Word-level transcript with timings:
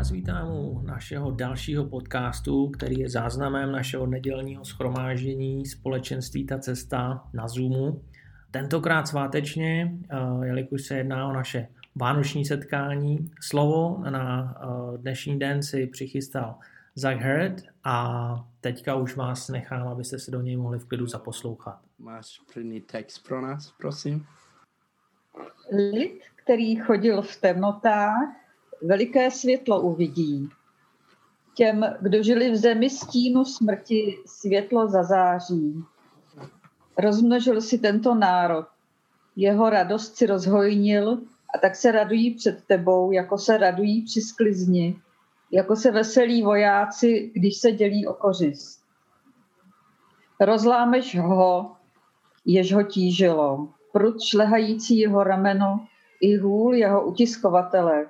vás 0.00 0.10
vítám 0.10 0.48
u 0.48 0.82
našeho 0.82 1.30
dalšího 1.30 1.84
podcastu, 1.84 2.68
který 2.68 2.98
je 2.98 3.08
záznamem 3.08 3.72
našeho 3.72 4.06
nedělního 4.06 4.64
schromáždění 4.64 5.66
Společenství 5.66 6.46
Ta 6.46 6.58
cesta 6.58 7.24
na 7.32 7.48
Zoomu. 7.48 8.02
Tentokrát 8.50 9.08
svátečně, 9.08 9.98
eh, 10.10 10.46
jelikož 10.46 10.82
se 10.82 10.96
jedná 10.96 11.28
o 11.28 11.32
naše 11.32 11.68
vánoční 11.94 12.44
setkání. 12.44 13.30
Slovo 13.40 14.04
na 14.10 14.56
eh, 14.62 14.98
dnešní 14.98 15.38
den 15.38 15.62
si 15.62 15.86
přichystal 15.86 16.58
Zach 16.94 17.18
Herd 17.18 17.62
a 17.84 18.34
teďka 18.60 18.94
už 18.94 19.16
vás 19.16 19.48
nechám, 19.48 19.88
abyste 19.88 20.18
se 20.18 20.30
do 20.30 20.40
něj 20.40 20.56
mohli 20.56 20.78
v 20.78 20.84
klidu 20.84 21.06
zaposlouchat. 21.06 21.80
Máš 21.98 22.40
první 22.54 22.80
text 22.80 23.18
pro 23.18 23.40
nás, 23.40 23.74
prosím? 23.78 24.26
Lid, 25.92 26.20
který 26.36 26.76
chodil 26.76 27.22
v 27.22 27.36
temnotách, 27.36 28.39
veliké 28.82 29.30
světlo 29.30 29.80
uvidí. 29.80 30.48
Těm, 31.54 31.84
kdo 32.00 32.22
žili 32.22 32.50
v 32.50 32.56
zemi 32.56 32.90
stínu 32.90 33.44
smrti, 33.44 34.18
světlo 34.26 34.88
zazáří. 34.88 35.84
Rozmnožil 36.98 37.60
si 37.60 37.78
tento 37.78 38.14
národ. 38.14 38.66
Jeho 39.36 39.70
radost 39.70 40.16
si 40.16 40.26
rozhojnil 40.26 41.18
a 41.54 41.58
tak 41.58 41.76
se 41.76 41.92
radují 41.92 42.34
před 42.34 42.64
tebou, 42.66 43.12
jako 43.12 43.38
se 43.38 43.58
radují 43.58 44.02
při 44.02 44.20
sklizni, 44.20 45.00
jako 45.50 45.76
se 45.76 45.90
veselí 45.90 46.42
vojáci, 46.42 47.30
když 47.34 47.56
se 47.56 47.72
dělí 47.72 48.06
o 48.06 48.14
kořist. 48.14 48.80
Rozlámeš 50.40 51.18
ho, 51.18 51.76
jež 52.44 52.72
ho 52.72 52.82
tížilo, 52.82 53.68
prut 53.92 54.22
šlehající 54.22 54.98
jeho 54.98 55.24
rameno 55.24 55.86
i 56.20 56.36
hůl 56.36 56.74
jeho 56.74 57.06
utiskovatele, 57.06 58.06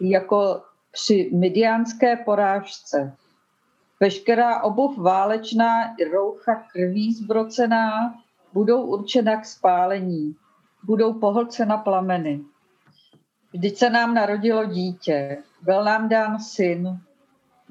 jako 0.00 0.62
při 0.92 1.30
midiánské 1.34 2.16
porážce. 2.16 3.16
Veškerá 4.00 4.62
obuv 4.62 4.98
válečná 4.98 5.94
i 5.98 6.04
roucha 6.04 6.54
krví 6.72 7.14
zbrocená 7.14 8.14
budou 8.52 8.82
určena 8.82 9.40
k 9.40 9.44
spálení, 9.44 10.36
budou 10.84 11.12
pohlcena 11.12 11.76
plameny. 11.76 12.40
Vždyť 13.52 13.76
se 13.76 13.90
nám 13.90 14.14
narodilo 14.14 14.64
dítě, 14.64 15.42
byl 15.62 15.84
nám 15.84 16.08
dán 16.08 16.40
syn, 16.40 17.00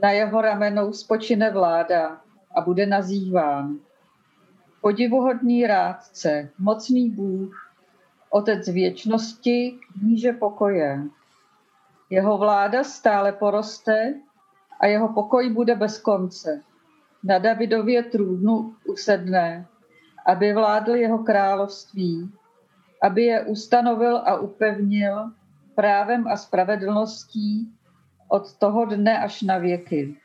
na 0.01 0.11
jeho 0.11 0.41
ramenou 0.41 0.93
spočine 0.93 1.51
vláda 1.51 2.21
a 2.55 2.61
bude 2.61 2.85
nazýván. 2.85 3.79
Podivuhodný 4.81 5.67
rádce, 5.67 6.49
mocný 6.59 7.09
Bůh, 7.09 7.71
otec 8.29 8.67
věčnosti, 8.67 9.79
kníže 9.99 10.33
pokoje. 10.33 11.03
Jeho 12.09 12.37
vláda 12.37 12.83
stále 12.83 13.31
poroste 13.31 14.13
a 14.79 14.85
jeho 14.85 15.13
pokoj 15.13 15.49
bude 15.49 15.75
bez 15.75 15.97
konce. 15.97 16.61
Na 17.23 17.39
Davidově 17.39 18.03
trůnu 18.03 18.75
usedne, 18.87 19.67
aby 20.25 20.53
vládl 20.53 20.95
jeho 20.95 21.17
království, 21.17 22.31
aby 23.03 23.23
je 23.23 23.45
ustanovil 23.45 24.17
a 24.17 24.39
upevnil 24.39 25.31
právem 25.75 26.27
a 26.27 26.37
spravedlností 26.37 27.71
od 28.27 28.53
toho 28.53 28.85
dne 28.85 29.19
až 29.19 29.41
na 29.41 29.57
věky. 29.57 30.15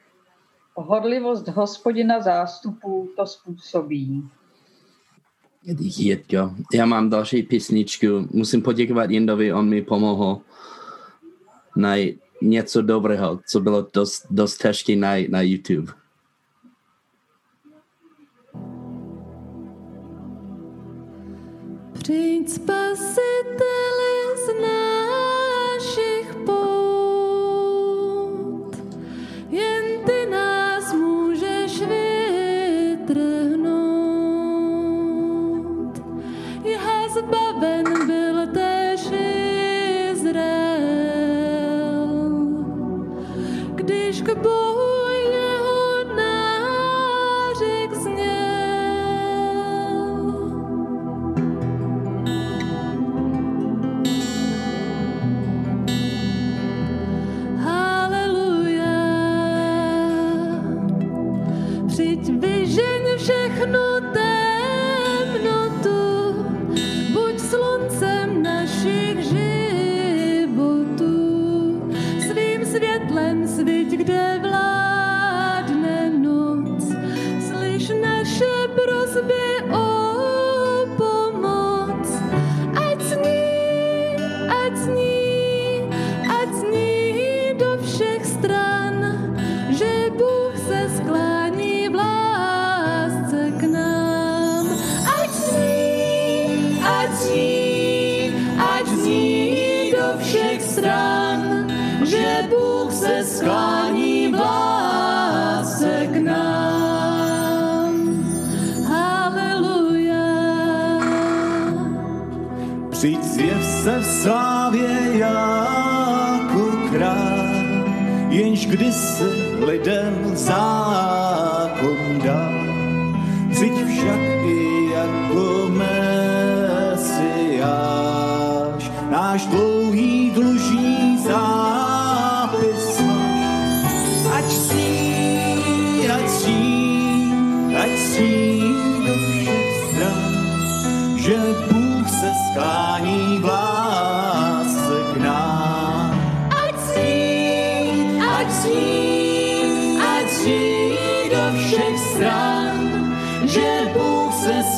Horlivost 0.75 1.49
hospodina 1.49 2.21
zástupů 2.21 3.09
to 3.17 3.27
způsobí. 3.27 4.29
Díky, 5.63 6.03
Jirko. 6.03 6.55
Já 6.75 6.87
mám 6.87 7.11
další 7.11 7.43
písničku. 7.43 8.07
Musím 8.31 8.63
poděkovat 8.63 9.11
Jindovi, 9.11 9.53
on 9.53 9.69
mi 9.69 9.83
pomohl 9.83 10.41
najít 11.81 12.21
něco 12.43 12.83
dobrého, 12.83 13.41
co 13.47 13.61
bylo 13.61 13.87
dost, 13.93 14.27
dost 14.31 14.59
těžké 14.59 14.97
najít 14.97 15.31
na 15.31 15.41
YouTube. 15.43 15.93
Přijď 21.93 22.49
spasiteli 22.49 24.20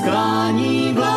Bůh 0.03 0.09
se 0.11 1.12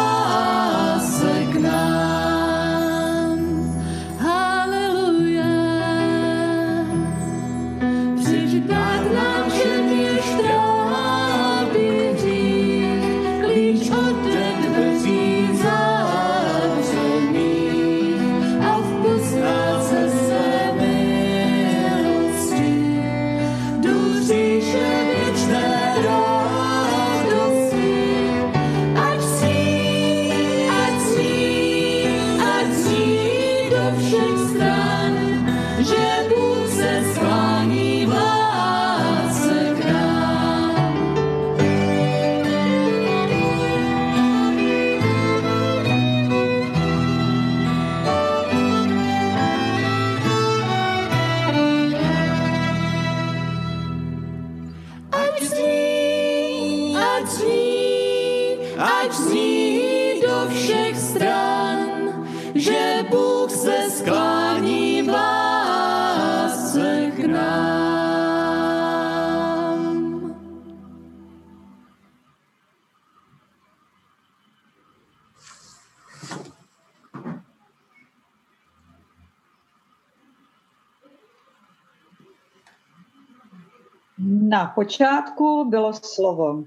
Na 84.55 84.67
počátku 84.67 85.65
bylo 85.69 85.93
slovo. 85.93 86.63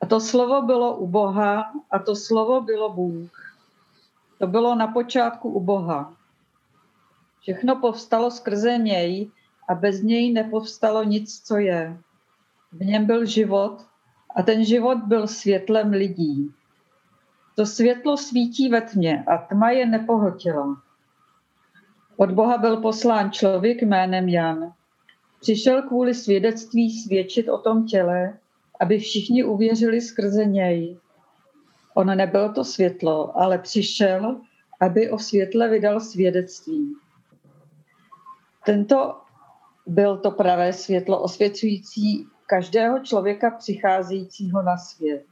A 0.00 0.06
to 0.06 0.20
slovo 0.20 0.62
bylo 0.62 0.96
u 0.96 1.06
Boha 1.06 1.72
a 1.90 1.98
to 1.98 2.16
slovo 2.16 2.60
bylo 2.60 2.92
Bůh. 2.92 3.30
To 4.38 4.46
bylo 4.46 4.74
na 4.74 4.86
počátku 4.86 5.50
u 5.50 5.60
Boha. 5.60 6.14
Všechno 7.40 7.76
povstalo 7.76 8.30
skrze 8.30 8.78
něj 8.78 9.30
a 9.68 9.74
bez 9.74 10.02
něj 10.02 10.32
nepovstalo 10.32 11.02
nic, 11.02 11.42
co 11.42 11.56
je. 11.56 11.98
V 12.72 12.86
něm 12.86 13.06
byl 13.06 13.26
život 13.26 13.86
a 14.36 14.42
ten 14.42 14.64
život 14.64 14.98
byl 14.98 15.26
světlem 15.26 15.90
lidí. 15.90 16.54
To 17.56 17.66
světlo 17.66 18.16
svítí 18.16 18.68
ve 18.68 18.80
tmě 18.80 19.24
a 19.26 19.38
tma 19.38 19.70
je 19.70 19.86
nepohltila. 19.86 20.82
Od 22.16 22.30
Boha 22.30 22.58
byl 22.58 22.76
poslán 22.76 23.30
člověk 23.30 23.82
jménem 23.82 24.28
Jan. 24.28 24.77
Přišel 25.40 25.82
kvůli 25.82 26.14
svědectví 26.14 26.90
svědčit 26.90 27.48
o 27.48 27.58
tom 27.58 27.86
těle, 27.86 28.38
aby 28.80 28.98
všichni 28.98 29.44
uvěřili 29.44 30.00
skrze 30.00 30.44
něj. 30.44 30.98
On 31.94 32.16
nebyl 32.16 32.52
to 32.52 32.64
světlo, 32.64 33.38
ale 33.38 33.58
přišel, 33.58 34.40
aby 34.80 35.10
o 35.10 35.18
světle 35.18 35.68
vydal 35.68 36.00
svědectví. 36.00 36.94
Tento 38.66 39.16
byl 39.86 40.18
to 40.18 40.30
pravé 40.30 40.72
světlo 40.72 41.22
osvěcující 41.22 42.26
každého 42.46 42.98
člověka 42.98 43.50
přicházejícího 43.50 44.62
na 44.62 44.76
svět. 44.76 45.24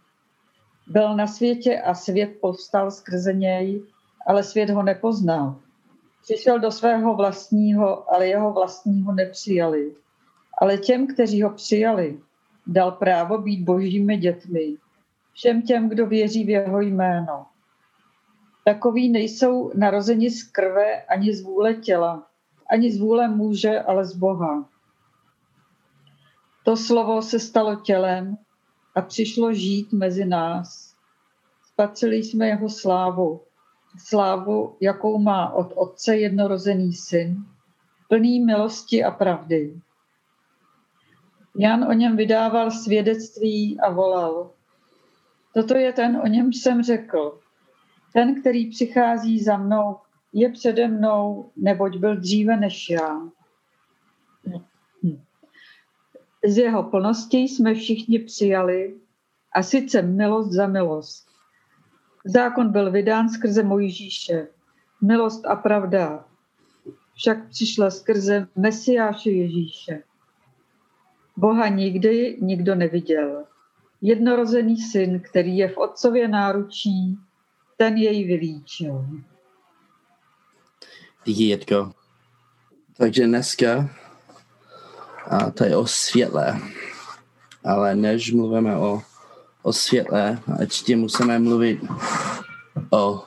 Byl 0.86 1.16
na 1.16 1.26
světě 1.26 1.80
a 1.80 1.94
svět 1.94 2.30
povstal 2.40 2.90
skrze 2.90 3.32
něj, 3.32 3.82
ale 4.26 4.42
svět 4.42 4.70
ho 4.70 4.82
nepoznal. 4.82 5.60
Přišel 6.26 6.58
do 6.58 6.70
svého 6.70 7.16
vlastního, 7.16 8.14
ale 8.14 8.28
jeho 8.28 8.52
vlastního 8.52 9.12
nepřijali. 9.12 9.94
Ale 10.58 10.78
těm, 10.78 11.06
kteří 11.06 11.42
ho 11.42 11.50
přijali, 11.50 12.20
dal 12.66 12.92
právo 12.92 13.38
být 13.38 13.64
božími 13.64 14.16
dětmi. 14.16 14.76
Všem 15.32 15.62
těm, 15.62 15.88
kdo 15.88 16.06
věří 16.06 16.44
v 16.44 16.48
jeho 16.48 16.80
jméno. 16.80 17.46
Takoví 18.64 19.08
nejsou 19.08 19.70
narozeni 19.74 20.30
z 20.30 20.42
krve 20.42 21.02
ani 21.02 21.34
z 21.34 21.42
vůle 21.42 21.74
těla, 21.74 22.26
ani 22.70 22.92
z 22.92 23.00
vůle 23.00 23.28
muže, 23.28 23.80
ale 23.80 24.04
z 24.04 24.16
Boha. 24.16 24.68
To 26.64 26.76
slovo 26.76 27.22
se 27.22 27.38
stalo 27.38 27.76
tělem 27.76 28.36
a 28.94 29.00
přišlo 29.00 29.52
žít 29.52 29.92
mezi 29.92 30.24
nás. 30.24 30.94
Spatřili 31.72 32.16
jsme 32.16 32.46
jeho 32.46 32.68
slávu, 32.68 33.45
slávu, 33.98 34.76
jakou 34.80 35.18
má 35.18 35.52
od 35.52 35.72
Otce 35.74 36.16
jednorozený 36.16 36.92
syn, 36.92 37.36
plný 38.08 38.40
milosti 38.40 39.04
a 39.04 39.10
pravdy. 39.10 39.80
Jan 41.58 41.84
o 41.84 41.92
něm 41.92 42.16
vydával 42.16 42.70
svědectví 42.70 43.80
a 43.80 43.90
volal. 43.90 44.50
Toto 45.54 45.74
je 45.74 45.92
ten, 45.92 46.20
o 46.24 46.26
něm 46.26 46.52
jsem 46.52 46.82
řekl. 46.82 47.40
Ten, 48.12 48.40
který 48.40 48.70
přichází 48.70 49.42
za 49.42 49.56
mnou, 49.56 49.96
je 50.32 50.52
přede 50.52 50.88
mnou, 50.88 51.50
neboť 51.56 51.96
byl 51.96 52.16
dříve 52.16 52.56
než 52.56 52.90
já. 52.90 53.20
Z 56.46 56.58
jeho 56.58 56.82
plnosti 56.82 57.38
jsme 57.38 57.74
všichni 57.74 58.18
přijali, 58.18 59.00
a 59.56 59.62
sice 59.62 60.02
milost 60.02 60.52
za 60.52 60.66
milost. 60.66 61.25
Zákon 62.26 62.72
byl 62.72 62.90
vydán 62.90 63.28
skrze 63.28 63.62
Mojžíše. 63.62 64.46
Milost 65.02 65.46
a 65.46 65.56
pravda 65.56 66.24
však 67.14 67.48
přišla 67.48 67.90
skrze 67.90 68.46
Mesiáše 68.56 69.30
Ježíše. 69.30 70.02
Boha 71.36 71.68
nikdy 71.68 72.38
nikdo 72.40 72.74
neviděl. 72.74 73.44
Jednorozený 74.02 74.76
syn, 74.76 75.20
který 75.20 75.56
je 75.56 75.68
v 75.68 75.78
otcově 75.78 76.28
náručí, 76.28 77.18
ten 77.76 77.96
jej 77.96 78.24
vylíčil. 78.24 79.06
Díky, 81.24 81.42
Jitko. 81.42 81.92
Takže 82.96 83.26
dneska 83.26 83.90
a 85.26 85.50
to 85.50 85.64
je 85.64 85.76
o 85.76 85.86
světle. 85.86 86.60
Ale 87.64 87.94
než 87.94 88.32
mluvíme 88.32 88.76
o, 88.76 89.02
o 89.66 89.72
světle, 89.72 90.38
ještě 90.60 90.96
musíme 90.96 91.38
mluvit 91.38 91.80
o 92.90 93.24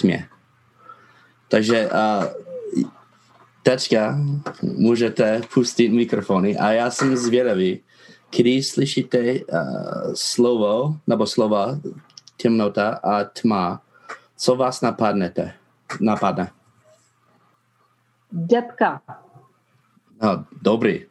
tmě. 0.00 0.28
Takže 1.48 1.90
a, 1.90 2.28
teďka 3.62 4.18
můžete 4.62 5.40
pustit 5.54 5.88
mikrofony 5.88 6.58
a 6.58 6.70
já 6.72 6.90
jsem 6.90 7.16
zvědavý, 7.16 7.80
když 8.36 8.68
slyšíte 8.68 9.18
uh, 9.18 9.38
slovo 10.14 10.96
nebo 11.06 11.26
slova 11.26 11.78
temnota 12.42 13.00
a 13.02 13.24
tma, 13.24 13.82
co 14.36 14.56
vás 14.56 14.80
napadnete? 14.80 15.52
Napadne? 16.00 16.50
Depka, 18.32 19.00
No, 20.22 20.44
dobrý. 20.62 21.06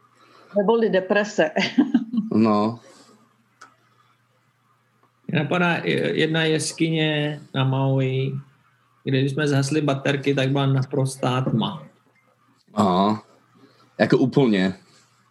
neboli 0.58 0.90
deprese. 0.90 1.52
No, 2.34 2.80
Mě 5.32 5.40
napadá 5.40 5.74
eh, 5.74 5.90
jedna 6.12 6.44
jeskyně 6.44 7.40
na 7.56 7.64
Maui, 7.64 8.32
kde 9.04 9.20
když 9.20 9.32
jsme 9.32 9.48
zhasli 9.48 9.82
baterky, 9.82 10.34
tak 10.34 10.52
byla 10.52 10.66
naprostá 10.66 11.42
tma. 11.42 11.84
aha. 12.74 13.24
Jako 13.98 14.18
úplně. 14.18 14.74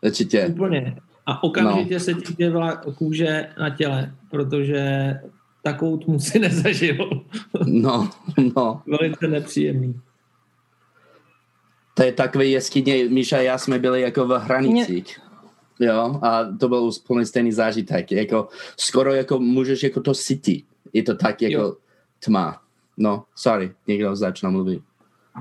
Určitě. 0.02 0.46
Úplně. 0.46 0.96
A 1.26 1.42
okamžitě 1.42 1.94
no. 1.94 2.00
se 2.00 2.14
ti 2.14 2.34
dělala 2.34 2.76
kůže 2.76 3.48
na 3.60 3.70
těle, 3.70 4.14
protože 4.30 5.14
takovou 5.62 5.96
tmu 5.96 6.20
si 6.20 6.38
nezažil. 6.48 7.24
No, 7.66 8.10
no. 8.56 8.82
Velice 8.86 9.28
nepříjemný. 9.28 10.00
To 11.94 12.02
je 12.02 12.12
takový 12.12 12.50
jeskyně, 12.50 13.04
Míša 13.08 13.36
a 13.36 13.40
já 13.40 13.58
jsme 13.58 13.78
byli 13.78 14.00
jako 14.00 14.26
v 14.26 14.30
hranicích. 14.30 15.20
Jo, 15.80 16.20
a 16.22 16.44
to 16.60 16.68
byl 16.68 16.90
úplně 17.02 17.26
stejný 17.26 17.52
zážitek. 17.52 18.12
Jako, 18.12 18.48
skoro 18.76 19.14
jako 19.14 19.38
můžeš 19.38 19.82
jako 19.82 20.00
to 20.00 20.14
cítit. 20.14 20.64
Je 20.92 21.02
to 21.02 21.14
tak 21.16 21.42
jako 21.42 21.62
Jo. 21.62 21.76
tma. 22.24 22.60
No, 22.96 23.24
sorry, 23.36 23.72
někdo 23.86 24.16
začne 24.16 24.50
mluvit. 24.50 24.82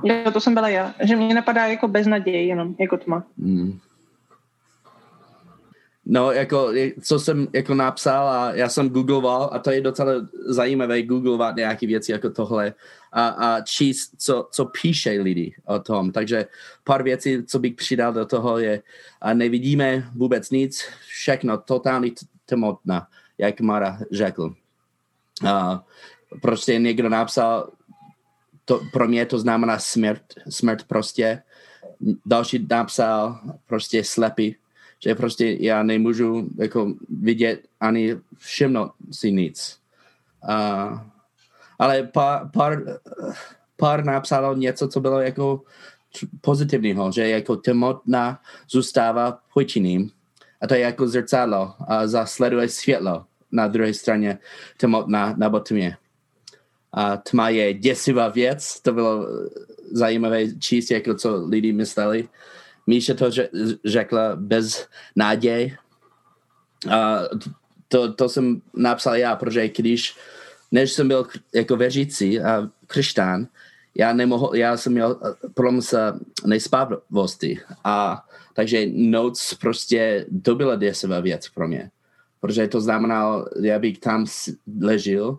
Jo, 0.04 0.32
to 0.34 0.40
jsem 0.40 0.54
byla 0.54 0.70
já. 0.70 0.94
Že 1.04 1.16
mě 1.16 1.34
napadá 1.34 1.66
jako 1.66 1.88
beznaděj 1.88 2.48
jenom, 2.48 2.76
jako 2.80 2.98
tma. 2.98 3.24
Mm. 3.38 3.80
No, 6.12 6.32
jako, 6.32 6.72
co 7.02 7.20
jsem 7.20 7.48
jako 7.54 7.74
napsal 7.76 8.30
a 8.30 8.54
já 8.54 8.70
jsem 8.70 8.90
googloval 8.90 9.50
a 9.54 9.60
to 9.60 9.72
je 9.72 9.82
docela 9.82 10.12
zajímavé 10.46 11.02
googlovat 11.02 11.56
nějaké 11.56 11.88
věci 11.88 12.12
jako 12.12 12.30
tohle 12.30 12.74
a, 13.12 13.28
a 13.28 13.62
číst, 13.62 14.12
co, 14.18 14.48
co 14.52 14.66
píše 14.66 15.12
lidi 15.12 15.56
o 15.66 15.80
tom. 15.80 16.12
Takže 16.12 16.46
pár 16.84 17.04
věcí, 17.04 17.46
co 17.46 17.60
bych 17.60 17.74
přidal 17.74 18.14
do 18.14 18.26
toho 18.26 18.58
je, 18.58 18.82
a 19.22 19.34
nevidíme 19.34 20.10
vůbec 20.16 20.50
nic, 20.50 20.86
všechno 21.08 21.58
totálně 21.58 22.12
t- 22.12 22.26
temnotná, 22.46 23.08
jak 23.38 23.62
Mara 23.62 24.00
řekl. 24.12 24.56
A 25.48 25.86
prostě 26.42 26.80
někdo 26.80 27.10
napsal, 27.10 27.70
to, 28.66 28.82
pro 28.94 29.08
mě 29.08 29.26
to 29.26 29.40
znamená 29.40 29.80
smrt, 29.80 30.24
smrt 30.50 30.84
prostě. 30.84 31.42
Další 32.26 32.68
napsal 32.70 33.40
prostě 33.68 34.04
slepý, 34.04 34.56
že 35.04 35.16
prostě 35.16 35.58
já 35.60 35.84
nemůžu 35.84 36.50
jako 36.58 36.94
vidět 37.10 37.62
ani 37.80 38.18
všimnout 38.38 38.92
si 39.12 39.32
nic. 39.32 39.80
Uh, 40.50 41.00
ale 41.80 42.04
pár, 42.04 42.50
pár, 42.54 42.84
pár 43.78 44.06
napsalo 44.06 44.56
něco, 44.56 44.88
co 44.88 45.00
bylo 45.00 45.20
jako 45.20 45.62
pozitivního, 46.42 47.12
že 47.12 47.30
jako 47.30 47.56
temnotna 47.56 48.42
zůstává 48.70 49.40
půjčiným 49.54 50.12
a 50.62 50.68
to 50.68 50.74
je 50.74 50.80
jako 50.80 51.08
zrcadlo 51.08 51.74
a 51.88 52.08
zasleduje 52.08 52.70
světlo 52.70 53.26
na 53.52 53.68
druhé 53.68 53.94
straně 53.94 54.38
temnotna 54.78 55.34
nebo 55.38 55.60
tmě. 55.60 55.98
A 56.92 57.18
tma 57.18 57.50
je 57.50 57.74
děsivá 57.74 58.28
věc, 58.28 58.80
to 58.80 58.94
bylo 58.94 59.28
zajímavé 59.92 60.56
číst, 60.60 60.92
jako 60.92 61.16
co 61.16 61.46
lidi 61.46 61.74
mysleli. 61.74 62.28
Míša 62.90 63.14
to 63.14 63.30
ře- 63.30 63.78
řekla 63.86 64.36
bez 64.36 64.88
náděj. 65.16 65.78
A 66.90 67.22
to, 67.88 68.14
to 68.14 68.30
jsem 68.30 68.62
napsal 68.74 69.16
já, 69.16 69.36
protože 69.36 69.70
když 69.70 70.18
než 70.72 70.92
jsem 70.92 71.08
byl 71.08 71.28
jako 71.54 71.76
věřící 71.76 72.42
a 72.42 72.70
křesťan, 72.88 73.48
já 73.96 74.14
nemohl, 74.14 74.56
já 74.56 74.78
jsem 74.78 74.94
měl 74.94 75.20
eh, 75.22 75.50
problém 75.54 75.82
s 75.82 76.14
nespávostí 76.46 77.60
a 77.84 78.26
takže 78.54 78.86
noc 78.94 79.54
prostě 79.54 80.26
to 80.42 80.56
byla 80.56 80.76
děsivá 80.76 81.20
věc 81.20 81.50
pro 81.50 81.68
mě. 81.68 81.92
Protože 82.40 82.68
to 82.68 82.82
znamenalo, 82.82 83.46
já 83.62 83.80
bych 83.80 84.00
tam 84.00 84.26
ležel, 84.82 85.38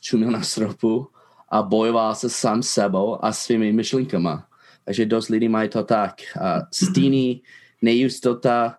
čumil 0.00 0.30
na 0.30 0.42
stropu 0.42 1.08
a 1.48 1.62
bojoval 1.62 2.14
se 2.14 2.30
sám 2.30 2.62
sebou 2.62 3.24
a 3.24 3.32
svými 3.32 3.72
myšlenkama. 3.72 4.46
Takže 4.84 5.06
dost 5.06 5.28
lidí 5.28 5.48
mají 5.48 5.68
to 5.68 5.84
tak. 5.84 6.14
A 6.40 6.60
stíny, 6.72 7.40
nejistota. 7.82 8.78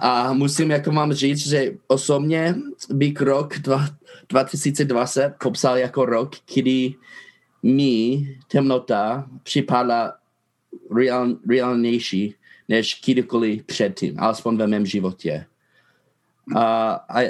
A 0.00 0.32
musím 0.32 0.70
jako 0.70 0.92
mám 0.92 1.12
říct, 1.12 1.48
že 1.48 1.72
osobně 1.86 2.54
bych 2.90 3.20
rok 3.20 3.54
2020 4.28 5.34
popsal 5.42 5.78
jako 5.78 6.04
rok, 6.06 6.32
kdy 6.54 6.94
mi 7.62 8.28
temnota 8.48 9.26
připadla 9.42 10.16
real, 10.96 11.36
reálnější 11.48 12.34
než 12.68 13.00
kdykoliv 13.04 13.64
předtím, 13.64 14.20
alespoň 14.20 14.56
ve 14.56 14.66
mém 14.66 14.86
životě. 14.86 15.46
A, 16.56 16.92
a, 16.92 17.20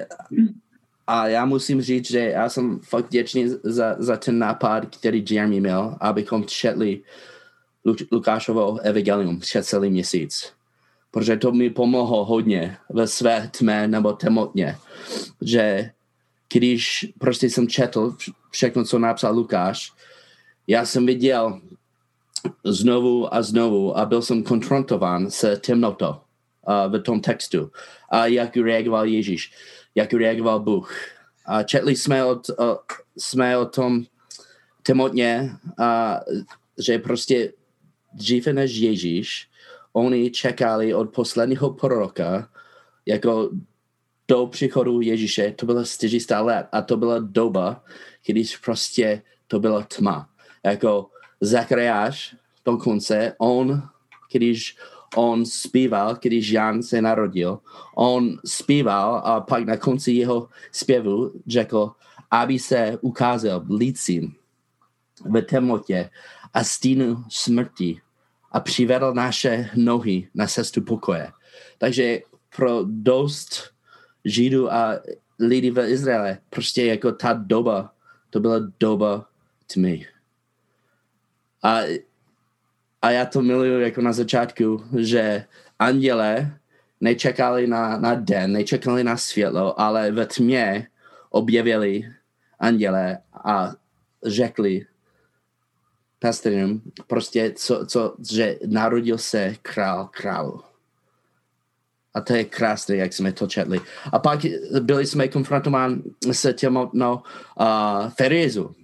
a 1.06 1.28
já 1.28 1.44
musím 1.44 1.82
říct, 1.82 2.10
že 2.10 2.18
já 2.18 2.48
jsem 2.48 2.78
fakt 2.78 3.06
vděčný 3.06 3.48
za, 3.62 3.96
za 3.98 4.16
ten 4.16 4.38
nápad, 4.38 4.86
který 4.86 5.24
Jeremy 5.30 5.60
měl, 5.60 5.96
abychom 6.00 6.44
četli 6.44 7.00
Lukášovo 8.12 8.78
evangelium 8.78 9.40
před 9.40 9.64
celý 9.64 9.90
měsíc. 9.90 10.52
Protože 11.10 11.36
to 11.36 11.52
mi 11.52 11.70
pomohlo 11.70 12.24
hodně 12.24 12.76
ve 12.90 13.06
své 13.06 13.50
tmě 13.58 13.88
nebo 13.88 14.12
temotně. 14.12 14.76
Že 15.40 15.90
když 16.52 17.12
prostě 17.18 17.50
jsem 17.50 17.68
četl 17.68 18.16
všechno, 18.50 18.84
co 18.84 18.98
napsal 18.98 19.34
Lukáš, 19.34 19.92
já 20.66 20.86
jsem 20.86 21.06
viděl 21.06 21.60
znovu 22.64 23.34
a 23.34 23.42
znovu 23.42 23.98
a 23.98 24.04
byl 24.04 24.22
jsem 24.22 24.42
konfrontován 24.42 25.30
s 25.30 25.56
temnotou 25.56 26.10
uh, 26.10 26.92
v 26.92 27.02
tom 27.02 27.20
textu. 27.20 27.70
A 28.10 28.26
jak 28.26 28.56
reagoval 28.56 29.06
Ježíš, 29.06 29.52
jak 29.96 30.12
reagoval 30.12 30.60
Bůh. 30.60 30.94
A 31.46 31.62
četli 31.62 31.96
jsme 31.96 32.24
o, 32.24 32.40
o, 32.58 32.78
jsme 33.16 33.58
o 33.58 33.66
tom 33.66 34.04
temotně, 34.82 35.50
a, 35.78 36.20
že 36.78 36.98
prostě 36.98 37.52
dříve 38.12 38.52
než 38.52 38.74
Ježíš, 38.74 39.48
oni 39.92 40.30
čekali 40.30 40.94
od 40.94 41.14
posledního 41.14 41.70
proroka, 41.70 42.48
jako 43.06 43.50
do 44.28 44.46
příchodu 44.46 45.00
Ježíše, 45.00 45.52
to 45.56 45.66
bylo 45.66 45.84
400 45.84 46.40
let 46.40 46.66
a 46.72 46.82
to 46.82 46.96
byla 46.96 47.18
doba, 47.18 47.84
když 48.26 48.56
prostě 48.56 49.22
to 49.46 49.60
byla 49.60 49.82
tma. 49.82 50.28
Jako 50.64 51.10
Zachariáš 51.40 52.36
dokonce, 52.64 53.32
on, 53.38 53.82
když 54.32 54.76
on 55.16 55.46
zpíval, 55.46 56.16
když 56.22 56.50
Jan 56.50 56.82
se 56.82 57.02
narodil, 57.02 57.58
on 57.94 58.38
zpíval 58.44 59.22
a 59.24 59.40
pak 59.40 59.64
na 59.64 59.76
konci 59.76 60.12
jeho 60.12 60.48
zpěvu 60.72 61.32
řekl, 61.46 61.90
aby 62.30 62.58
se 62.58 62.98
ukázal 63.00 63.64
lidcím 63.70 64.34
v 65.24 65.42
temnotě 65.42 66.10
a 66.54 66.64
stínu 66.64 67.24
smrti 67.28 68.00
a 68.52 68.60
přivedl 68.60 69.14
naše 69.14 69.70
nohy 69.74 70.28
na 70.34 70.46
cestu 70.46 70.82
pokoje. 70.82 71.32
Takže 71.78 72.20
pro 72.56 72.84
dost 72.84 73.76
Židů 74.24 74.72
a 74.72 75.00
lidí 75.38 75.70
v 75.70 75.88
Izraele, 75.88 76.38
prostě 76.50 76.84
jako 76.84 77.12
ta 77.12 77.32
doba, 77.32 77.92
to 78.30 78.40
byla 78.40 78.56
doba 78.80 79.28
tmy. 79.74 80.06
A, 81.62 81.80
a 83.06 83.10
já 83.10 83.26
to 83.26 83.42
miluju 83.42 83.80
jako 83.80 84.00
na 84.00 84.12
začátku, 84.12 84.84
že 84.98 85.44
anděle 85.78 86.58
nečekali 87.00 87.66
na, 87.66 87.98
na 87.98 88.14
den, 88.14 88.52
nečekali 88.52 89.04
na 89.04 89.16
světlo, 89.16 89.80
ale 89.80 90.10
ve 90.10 90.26
tmě 90.26 90.88
objevili 91.30 92.02
anděle 92.58 93.18
a 93.44 93.72
řekli 94.24 94.86
pastorům 96.18 96.82
prostě, 97.06 97.52
co, 97.56 97.86
co, 97.86 98.16
že 98.30 98.58
narodil 98.66 99.18
se 99.18 99.54
král 99.62 100.08
králu. 100.10 100.60
A 102.14 102.20
to 102.20 102.34
je 102.34 102.44
krásné, 102.44 102.96
jak 102.96 103.12
jsme 103.12 103.32
to 103.32 103.46
četli. 103.46 103.80
A 104.12 104.18
pak 104.18 104.40
byli 104.80 105.06
jsme 105.06 105.28
konfrontováni 105.28 106.02
s 106.32 106.52
těmotnou 106.52 107.14
uh, 107.14 108.08
Ferezu 108.08 108.74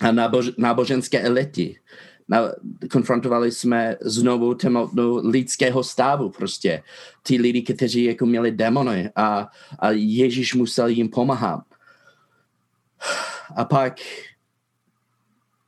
a 0.00 0.12
nábož, 0.12 0.50
náboženské 0.58 1.20
elity. 1.20 1.76
Konfrontovali 2.90 3.52
jsme 3.52 3.96
znovu 4.00 4.54
temotnou 4.54 5.28
lidského 5.28 5.84
stavu 5.84 6.30
prostě. 6.30 6.82
Ty 7.22 7.36
lidi, 7.36 7.62
kteří 7.62 8.04
jako 8.04 8.26
měli 8.26 8.50
demony 8.50 9.10
a, 9.16 9.48
a 9.78 9.90
Ježíš 9.90 10.54
musel 10.54 10.86
jim 10.86 11.08
pomáhat. 11.08 11.64
A 13.56 13.64
pak, 13.64 13.96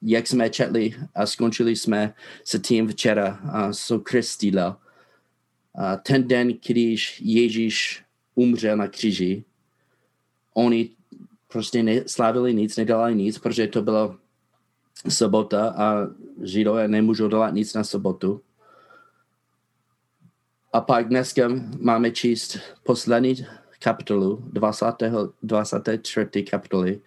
jak 0.03 0.27
jsme 0.27 0.51
četli 0.51 0.95
a 1.15 1.27
skončili 1.27 1.77
jsme 1.77 2.15
se 2.45 2.59
tím 2.59 2.89
včera, 2.89 3.41
a 3.53 3.73
so 3.73 4.05
a 5.75 5.97
ten 5.97 6.29
den, 6.29 6.53
když 6.67 7.21
Ježíš 7.25 8.05
umřel 8.35 8.77
na 8.77 8.89
kříži, 8.89 9.45
oni 10.55 10.91
prostě 11.49 11.83
neslávili 11.83 12.55
nic, 12.55 12.77
nedělali 12.77 13.15
nic, 13.15 13.39
protože 13.39 13.67
to 13.67 13.83
byla 13.83 14.19
sobota 15.09 15.69
a 15.71 16.07
židové 16.43 16.89
nemůžou 16.89 17.29
dělat 17.29 17.55
nic 17.55 17.75
na 17.75 17.85
sobotu. 17.85 18.41
A 20.73 20.81
pak 20.81 21.09
dneska 21.09 21.49
máme 21.81 22.11
číst 22.11 22.59
poslední 22.83 23.47
kapitolu, 23.79 24.43
20, 24.53 24.87
23. 25.43 26.43
kapitoly. 26.51 27.01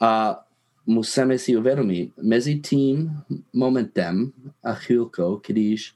A 0.00 0.40
musíme 0.86 1.38
si 1.38 1.56
uvědomit, 1.56 2.12
mezi 2.22 2.60
tím 2.60 3.20
momentem 3.52 4.32
a 4.64 4.72
chvilkou, 4.72 5.40
když 5.46 5.94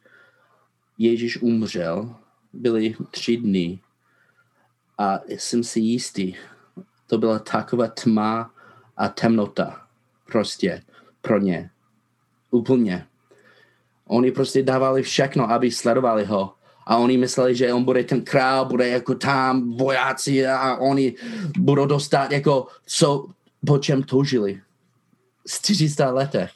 Ježíš 0.99 1.43
umřel, 1.43 2.15
byly 2.53 2.97
tři 3.11 3.37
dny 3.37 3.81
a 4.99 5.21
jsem 5.29 5.65
si 5.65 5.81
jistý, 5.81 6.35
to 7.07 7.19
byla 7.19 7.39
taková 7.39 7.87
tma 7.89 8.55
a 8.97 9.09
temnota 9.09 9.87
prostě 10.33 10.83
pro 11.23 11.39
ně. 11.39 11.71
Úplně. 12.51 13.07
Oni 14.07 14.33
prostě 14.33 14.63
dávali 14.63 15.03
všechno, 15.03 15.51
aby 15.51 15.71
sledovali 15.71 16.25
ho. 16.25 16.55
A 16.87 16.97
oni 16.97 17.19
mysleli, 17.19 17.55
že 17.55 17.73
on 17.73 17.85
bude 17.85 18.05
ten 18.05 18.25
král, 18.25 18.65
bude 18.65 18.89
jako 18.89 19.15
tam 19.15 19.77
vojáci 19.77 20.47
a 20.47 20.77
oni 20.77 21.15
budou 21.59 21.87
dostat 21.87 22.33
jako 22.33 22.67
co, 22.87 23.27
po 23.67 23.79
čem 23.79 24.03
toužili. 24.03 24.63
400 25.49 26.11
letech. 26.11 26.53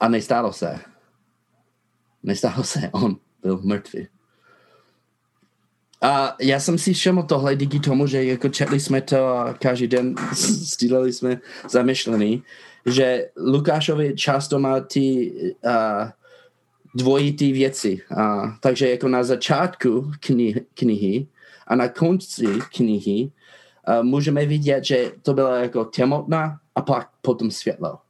A 0.00 0.08
nestálo 0.08 0.52
se. 0.52 0.80
Nestalo 2.22 2.64
se, 2.64 2.90
on 2.92 3.16
byl 3.42 3.60
mrtvý. 3.62 4.13
A 6.04 6.36
já 6.40 6.60
jsem 6.60 6.78
si 6.78 6.92
všiml 6.92 7.22
tohle 7.22 7.56
díky 7.56 7.80
tomu, 7.80 8.06
že 8.06 8.24
jako 8.24 8.48
četli 8.48 8.80
jsme 8.80 9.00
to 9.00 9.26
a 9.26 9.54
každý 9.54 9.86
den 9.86 10.14
sdíleli 10.34 11.12
jsme 11.12 11.40
zamyšlený, 11.70 12.42
že 12.86 13.28
Lukášovi 13.36 14.14
často 14.16 14.58
má 14.58 14.80
ty 14.80 15.32
uh, 15.64 15.72
dvojitý 16.94 17.52
věci. 17.52 18.00
Uh, 18.10 18.50
takže 18.60 18.90
jako 18.90 19.08
na 19.08 19.22
začátku 19.22 20.10
knihy, 20.20 20.64
knihy 20.74 21.26
a 21.66 21.74
na 21.74 21.88
konci 21.88 22.46
knihy 22.76 23.30
uh, 23.88 24.04
můžeme 24.04 24.46
vidět, 24.46 24.84
že 24.84 25.12
to 25.22 25.34
bylo 25.34 25.54
jako 25.54 25.84
temnotná 25.84 26.58
a 26.74 26.82
pak 26.82 27.08
potom 27.22 27.50
světlo 27.50 28.03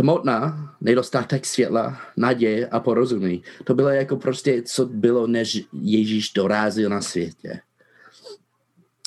temnotná, 0.00 0.72
nedostatek 0.80 1.46
světla, 1.46 2.00
naděje 2.16 2.66
a 2.66 2.80
porozumí. 2.80 3.42
To 3.64 3.74
bylo 3.74 3.88
jako 3.88 4.16
prostě, 4.16 4.62
co 4.62 4.86
bylo, 4.86 5.26
než 5.26 5.60
Ježíš 5.72 6.32
dorazil 6.32 6.88
na 6.90 7.00
světě. 7.00 7.60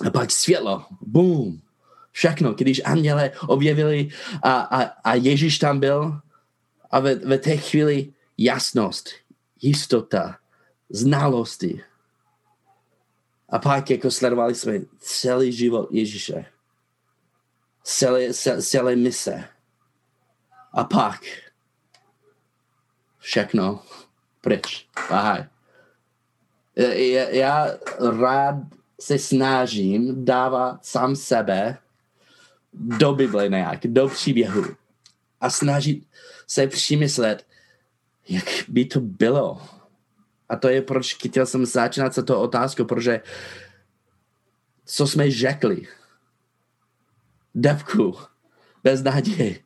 A 0.06 0.10
pak 0.10 0.32
světlo, 0.32 0.86
boom, 1.02 1.60
všechno, 2.12 2.54
když 2.54 2.82
anděle 2.86 3.32
objevili 3.48 4.10
a, 4.44 4.54
a, 4.54 4.82
a 4.82 5.16
Ježíš 5.16 5.60
tam 5.60 5.80
byl 5.80 6.20
a 6.92 7.00
ve, 7.00 7.16
ve 7.16 7.38
té 7.38 7.58
chvíli 7.58 8.14
jasnost, 8.38 9.10
jistota, 9.62 10.38
znalosti. 10.90 11.82
A 13.50 13.60
pak 13.60 13.90
jako 13.90 14.12
sledovali 14.12 14.56
jsme 14.56 14.74
celý 15.00 15.52
život 15.52 15.90
Ježíše. 15.92 16.46
Celé, 17.84 18.34
celé 18.62 18.96
mise 18.96 19.53
a 20.74 20.84
pak 20.84 21.22
všechno 23.20 23.84
pryč. 24.42 24.88
Ahaj. 25.10 25.46
Já, 27.30 27.68
rád 28.20 28.56
se 29.00 29.20
snažím 29.20 30.25
dávat 30.25 30.86
sám 30.86 31.15
sebe 31.15 31.77
do 32.74 33.13
Bible 33.13 33.50
nějak, 33.50 33.88
do 33.88 34.08
příběhu 34.08 34.65
a 35.42 35.50
snažit 35.50 36.08
se 36.48 36.68
přemyslet, 36.68 37.48
jak 38.30 38.46
by 38.68 38.86
to 38.86 39.00
bylo. 39.00 39.62
A 40.50 40.56
to 40.56 40.70
je, 40.70 40.82
proč 40.82 41.15
chtěl 41.15 41.46
jsem 41.46 41.65
začínat 41.65 42.13
se 42.13 42.24
to 42.24 42.42
otázkou, 42.42 42.86
protože 42.86 43.22
co 44.86 45.08
jsme 45.08 45.32
řekli, 45.32 45.88
depku, 47.56 48.18
bez 48.84 49.03
naděje, 49.03 49.62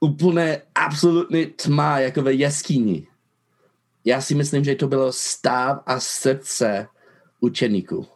úplně 0.00 0.62
absolutní 0.74 1.46
tma, 1.46 1.98
jako 1.98 2.22
ve 2.22 2.32
jeskyni. 2.32 3.06
Já 4.04 4.20
si 4.20 4.34
myslím, 4.34 4.64
že 4.64 4.74
to 4.74 4.88
bylo 4.88 5.12
stav 5.12 5.82
a 5.86 6.00
srdce 6.00 6.88
učeníků. 7.40 8.06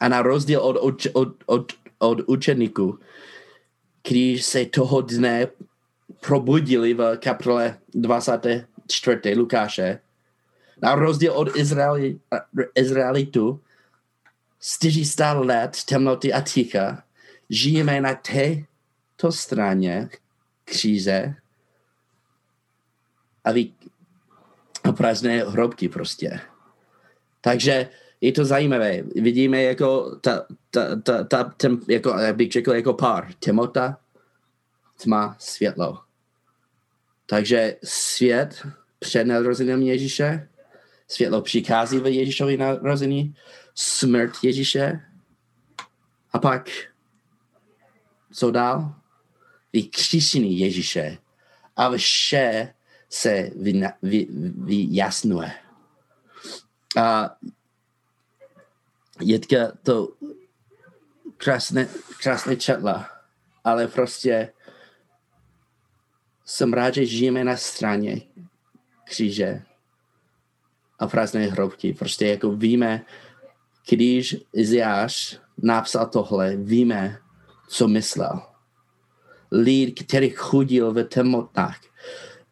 A 0.00 0.08
na 0.08 0.22
rozdíl 0.22 0.60
od, 0.60 0.76
od, 0.76 1.06
od, 1.12 1.28
od, 1.46 1.72
od 1.98 2.20
učeníků, 2.26 2.98
když 4.08 4.44
se 4.44 4.64
toho 4.64 5.00
dne 5.00 5.46
probudili 6.20 6.94
v 6.94 7.16
kapitole 7.16 7.78
24. 7.94 9.34
Lukáše, 9.36 10.00
na 10.82 10.94
rozdíl 10.94 11.32
od 11.32 11.56
Izraeli, 11.56 12.20
Izraelitu, 12.74 13.60
400 14.60 15.32
let 15.32 15.84
temnoty 15.84 16.32
a 16.32 16.40
ticha, 16.40 17.02
žijeme 17.50 18.00
na 18.00 18.14
této 19.16 19.32
straně 19.32 20.08
kříže 20.64 21.34
a, 23.44 23.52
vy, 23.52 23.72
a 24.84 24.92
prázdné 24.92 25.44
hrobky 25.44 25.88
prostě. 25.88 26.40
Takže 27.40 27.88
je 28.20 28.32
to 28.32 28.44
zajímavé. 28.44 29.02
Vidíme 29.02 29.62
jako 29.62 30.16
ta, 30.16 30.46
ta, 30.70 30.96
ta, 30.96 31.24
ta 31.24 31.44
ten, 31.44 31.80
jako, 31.88 32.18
jak 32.18 32.36
bych 32.36 32.52
řekl, 32.52 32.72
jako 32.72 32.94
pár. 32.94 33.32
Temota, 33.38 33.98
tma, 35.02 35.36
světlo. 35.38 35.98
Takže 37.26 37.76
svět 37.84 38.66
před 38.98 39.24
narozením 39.24 39.82
Ježíše, 39.82 40.48
světlo 41.08 41.42
přichází 41.42 41.98
v 41.98 42.06
Ježíšovi 42.06 42.56
narození, 42.56 43.36
smrt 43.74 44.32
Ježíše 44.42 45.00
a 46.32 46.38
pak 46.38 46.70
co 48.32 48.50
dál? 48.50 48.94
Vykříšení 49.74 50.58
Ježíše 50.58 51.18
a 51.76 51.90
vše 51.96 52.74
se 53.08 53.50
vyjasnuje. 54.54 55.52
A 56.96 57.36
Jitka 59.20 59.72
to 59.82 60.08
krásně, 61.36 61.88
krásně 62.22 62.56
četla, 62.56 63.10
ale 63.64 63.88
prostě 63.88 64.52
jsem 66.44 66.72
rád, 66.72 66.94
že 66.94 67.06
žijeme 67.06 67.44
na 67.44 67.56
straně 67.56 68.22
kříže 69.04 69.62
a 70.98 71.06
prázdné 71.06 71.46
hrobky. 71.46 71.92
Prostě 71.92 72.26
jako 72.26 72.50
víme, 72.50 73.04
když 73.88 74.36
Iziáš 74.52 75.38
napsal 75.62 76.06
tohle, 76.06 76.56
víme, 76.56 77.18
co 77.68 77.88
myslel. 77.88 78.53
Lid, 79.54 80.02
který 80.02 80.30
chodil 80.30 80.92
v 80.92 81.04
temnotách, 81.04 81.80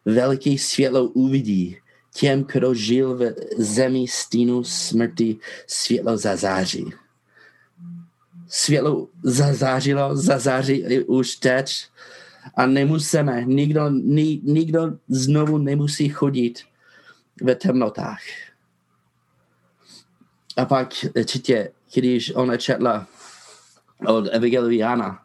velký 0.05 0.57
světlo 0.57 1.03
uvidí, 1.03 1.77
těm, 2.13 2.43
kdo 2.43 2.73
žil 2.73 3.17
v 3.17 3.33
zemi 3.57 4.07
stínu 4.07 4.63
smrti, 4.63 5.37
světlo 5.67 6.17
zazáří. 6.17 6.93
Světlo 8.47 9.07
zazářilo, 9.23 10.15
zazáří 10.15 11.03
už 11.03 11.35
teď 11.35 11.85
a 12.55 12.65
nemusíme, 12.65 13.43
nikdo, 13.45 13.89
ni, 13.89 14.41
nikdo 14.43 14.97
znovu 15.07 15.57
nemusí 15.57 16.09
chodit 16.09 16.59
ve 17.41 17.55
temnotách. 17.55 18.21
A 20.57 20.65
pak 20.65 21.05
určitě, 21.15 21.71
když 21.93 22.35
ona 22.35 22.57
četla 22.57 23.07
od 24.07 24.27
Evangeliana, 24.31 25.22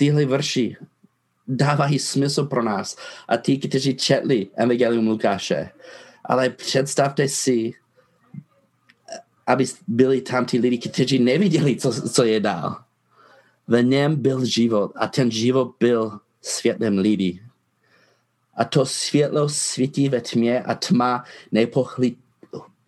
tyhle 0.00 0.24
vrši 0.24 0.76
dávají 1.48 1.98
smysl 1.98 2.44
pro 2.44 2.62
nás 2.62 2.96
a 3.28 3.36
ty, 3.36 3.58
kteří 3.58 3.96
četli 3.96 4.48
Evangelium 4.56 5.08
Lukáše. 5.08 5.70
Ale 6.24 6.50
představte 6.50 7.28
si, 7.28 7.72
aby 9.46 9.64
byli 9.88 10.20
tam 10.20 10.44
ty 10.44 10.58
lidi, 10.58 10.78
kteří 10.78 11.18
neviděli, 11.18 11.76
co, 11.76 12.08
co 12.08 12.24
je 12.24 12.40
dál. 12.40 12.76
V 13.68 13.82
něm 13.82 14.16
byl 14.16 14.44
život 14.44 14.92
a 14.96 15.06
ten 15.06 15.30
život 15.30 15.76
byl 15.80 16.20
světlem 16.40 16.98
lidí. 16.98 17.42
A 18.54 18.64
to 18.64 18.86
světlo 18.86 19.48
svítí 19.48 20.08
ve 20.08 20.20
tmě 20.20 20.62
a 20.62 20.74
tma 20.74 21.24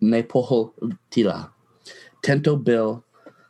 nepohltila. 0.01 1.53
Tento 2.25 2.55
byl 2.57 3.01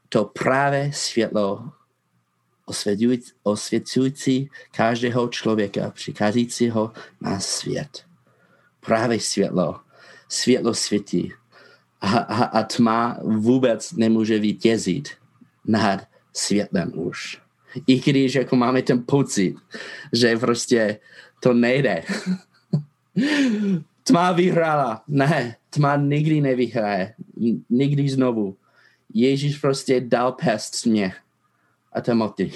to 0.10 0.26
právě 0.26 0.92
světlo 0.94 1.72
osvěcující 3.44 4.50
každého 4.72 5.28
člověka 5.28 5.90
přicházícího 5.90 6.92
na 7.22 7.40
svět. 7.40 8.06
Právě 8.86 9.20
světlo. 9.20 9.80
Světlo 10.30 10.74
světí. 10.74 11.34
A, 12.02 12.18
a, 12.18 12.44
a 12.44 12.64
tma 12.64 13.18
vůbec 13.24 13.92
nemůže 13.92 14.40
vítězit 14.40 15.10
nad 15.66 16.08
světlem 16.34 16.92
už. 16.96 17.42
I 17.88 18.00
když 18.00 18.36
jako 18.36 18.56
máme 18.56 18.82
ten 18.82 19.04
pocit, 19.06 19.56
že 20.14 20.38
prostě 20.38 21.00
to 21.40 21.54
nejde. 21.54 22.04
tma 24.04 24.32
vyhrála. 24.32 25.04
Ne, 25.08 25.56
tma 25.70 25.96
nikdy 25.96 26.42
nevyhraje. 26.42 27.14
Nikdy 27.70 28.10
znovu. 28.10 28.58
Ježíš 29.14 29.58
prostě 29.58 30.02
dal 30.02 30.32
pest 30.32 30.86
mě 30.86 31.14
a 31.94 32.02
temoty. 32.02 32.52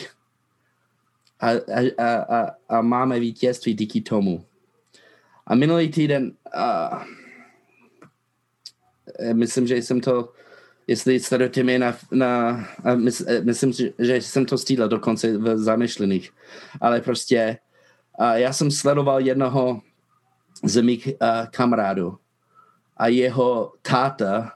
A, 1.39 1.49
a, 1.49 1.91
a, 1.97 2.15
a, 2.15 2.55
a 2.69 2.81
máme 2.81 3.19
vítězství 3.19 3.73
díky 3.73 4.01
tomu. 4.01 4.45
A 5.47 5.55
minulý 5.55 5.89
týden, 5.89 6.31
a, 6.53 7.03
myslím, 9.33 9.67
že 9.67 9.77
jsem 9.77 10.01
to, 10.01 10.33
jestli 10.87 11.19
sledujete 11.19 11.63
mě 11.63 11.79
na, 11.79 11.97
na 12.11 12.65
a 12.83 12.95
mys, 12.95 13.25
myslím, 13.43 13.73
že 13.99 14.15
jsem 14.15 14.45
to 14.45 14.57
stýdl 14.57 14.87
dokonce 14.87 15.37
v 15.37 15.57
zamyšlených, 15.57 16.31
ale 16.81 17.01
prostě 17.01 17.57
a 18.17 18.35
já 18.35 18.53
jsem 18.53 18.71
sledoval 18.71 19.21
jednoho 19.21 19.81
z 20.63 20.81
mých 20.81 21.07
uh, 21.07 21.47
kamarádů 21.51 22.17
a 22.97 23.07
jeho 23.07 23.73
táta 23.81 24.53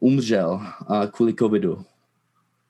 umřel 0.00 0.50
uh, 0.50 1.06
kvůli 1.06 1.34
covidu. 1.34 1.84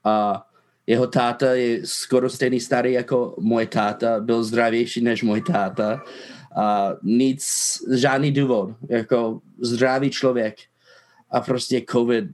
A 0.05 0.47
jeho 0.87 1.07
táta 1.07 1.55
je 1.55 1.87
skoro 1.87 2.31
stejný 2.31 2.61
starý 2.61 2.93
jako 2.93 3.35
můj 3.39 3.67
táta, 3.67 4.21
byl 4.21 4.45
zdravější 4.45 5.01
než 5.01 5.23
můj 5.23 5.43
táta. 5.43 6.03
A 6.57 6.93
nic, 7.03 7.43
žádný 7.95 8.33
důvod, 8.33 8.71
jako 8.89 9.41
zdravý 9.61 10.11
člověk. 10.11 10.57
A 11.31 11.41
prostě 11.41 11.83
covid 11.91 12.25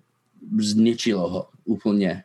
zničilo 0.59 1.29
ho 1.29 1.49
úplně. 1.65 2.25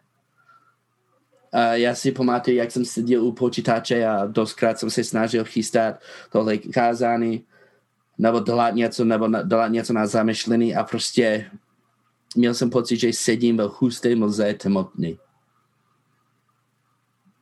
A 1.51 1.59
já 1.73 1.95
si 1.95 2.11
pamatuju, 2.11 2.57
jak 2.57 2.71
jsem 2.71 2.85
seděl 2.85 3.23
u 3.23 3.31
počítače 3.31 4.05
a 4.05 4.25
doskrát 4.25 4.79
jsem 4.79 4.89
se 4.89 5.03
snažil 5.03 5.43
chystat 5.43 6.01
tohle 6.31 6.57
kázání, 6.57 7.45
nebo 8.17 8.39
dělat 8.39 8.75
něco, 8.75 9.05
nebo 9.05 9.29
dělat 9.43 9.67
něco 9.67 9.93
na 9.93 10.07
zamyšlení 10.07 10.75
a 10.75 10.83
prostě 10.83 11.51
měl 12.35 12.53
jsem 12.53 12.69
pocit, 12.69 12.97
že 12.97 13.13
sedím 13.13 13.57
ve 13.57 13.63
husté 13.63 14.15
mlze 14.15 14.53
temnotný 14.53 15.19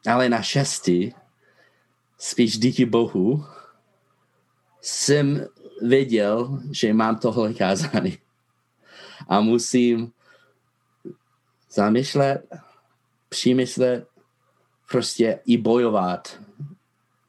ale 0.08 0.30
na 0.30 0.42
šestý, 0.42 1.12
spíš 2.18 2.58
díky 2.58 2.86
Bohu, 2.86 3.46
jsem 4.82 5.48
věděl, 5.82 6.60
že 6.72 6.94
mám 6.94 7.20
tohle 7.20 7.54
kázání. 7.54 8.18
A 9.28 9.42
musím 9.42 10.12
zamýšlet, 11.72 12.46
přemýšlet, 13.30 14.08
prostě 14.92 15.40
i 15.46 15.58
bojovat 15.58 16.42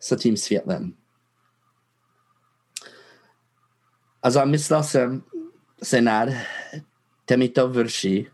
s 0.01 0.17
tím 0.17 0.37
světlem. 0.37 0.95
A 4.23 4.31
zamyslel 4.31 4.83
jsem 4.83 5.23
se 5.83 6.01
nad 6.01 6.29
těmito 7.27 7.69
vrši 7.69 8.31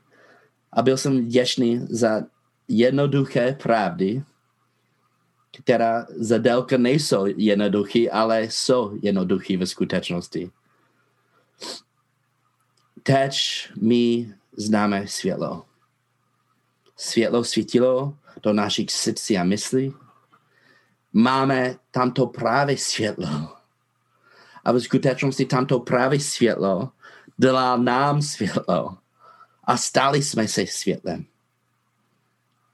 a 0.72 0.83
byl 0.83 0.96
jsem 0.96 1.18
vděčný 1.18 1.87
za 1.90 2.22
jednoduché 2.68 3.57
pravdy, 3.62 4.22
která 5.62 6.07
zadelka 6.16 6.76
nejsou 6.76 7.26
jednoduché, 7.26 8.11
ale 8.12 8.42
jsou 8.42 8.98
jednoduché 9.02 9.57
ve 9.57 9.66
skutečnosti. 9.66 10.50
teď 13.02 13.35
my 13.81 14.35
známe 14.57 15.09
světlo. 15.09 15.64
Světlo 16.96 17.44
svítilo 17.44 18.16
do 18.42 18.52
našich 18.52 18.90
srdcí 18.90 19.38
a 19.38 19.44
myslí. 19.44 19.94
Máme 21.12 21.76
tamto 21.90 22.26
právě 22.26 22.76
světlo. 22.76 23.57
A 24.64 24.72
v 24.72 24.81
skutečnosti 24.81 25.44
tamto 25.46 25.81
právě 25.81 26.20
světlo 26.20 26.92
dala 27.38 27.76
nám 27.76 28.22
světlo 28.22 28.98
a 29.64 29.76
stali 29.76 30.22
jsme 30.22 30.48
se 30.48 30.66
světlem. 30.66 31.24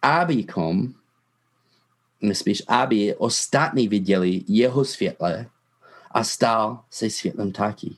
Abychom, 0.05 0.95
spíš 2.33 2.63
aby 2.69 3.15
ostatní 3.15 3.89
viděli 3.89 4.45
jeho 4.49 4.85
světle 4.85 5.47
a 6.11 6.25
stal 6.25 6.85
se 6.91 7.11
světlem 7.11 7.53
taky. 7.53 7.97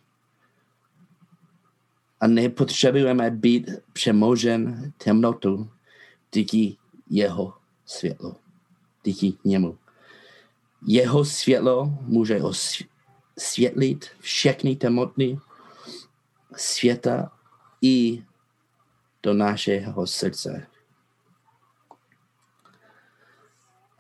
A 2.21 2.27
nepotřebujeme 2.27 3.31
být 3.31 3.71
přemožen 3.93 4.93
temnotu 5.05 5.71
díky 6.33 6.77
jeho 7.11 7.55
světlu, 7.87 8.37
díky 9.05 9.35
němu. 9.45 9.79
Jeho 10.87 11.25
světlo 11.25 11.99
může 12.01 12.41
osvětlit 12.43 14.07
všechny 14.19 14.77
temnoty 14.77 15.39
světa 16.57 17.33
i 17.83 18.25
do 19.23 19.35
našeho 19.35 20.07
srdce. 20.07 20.67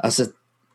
A 0.01 0.11
se, 0.11 0.33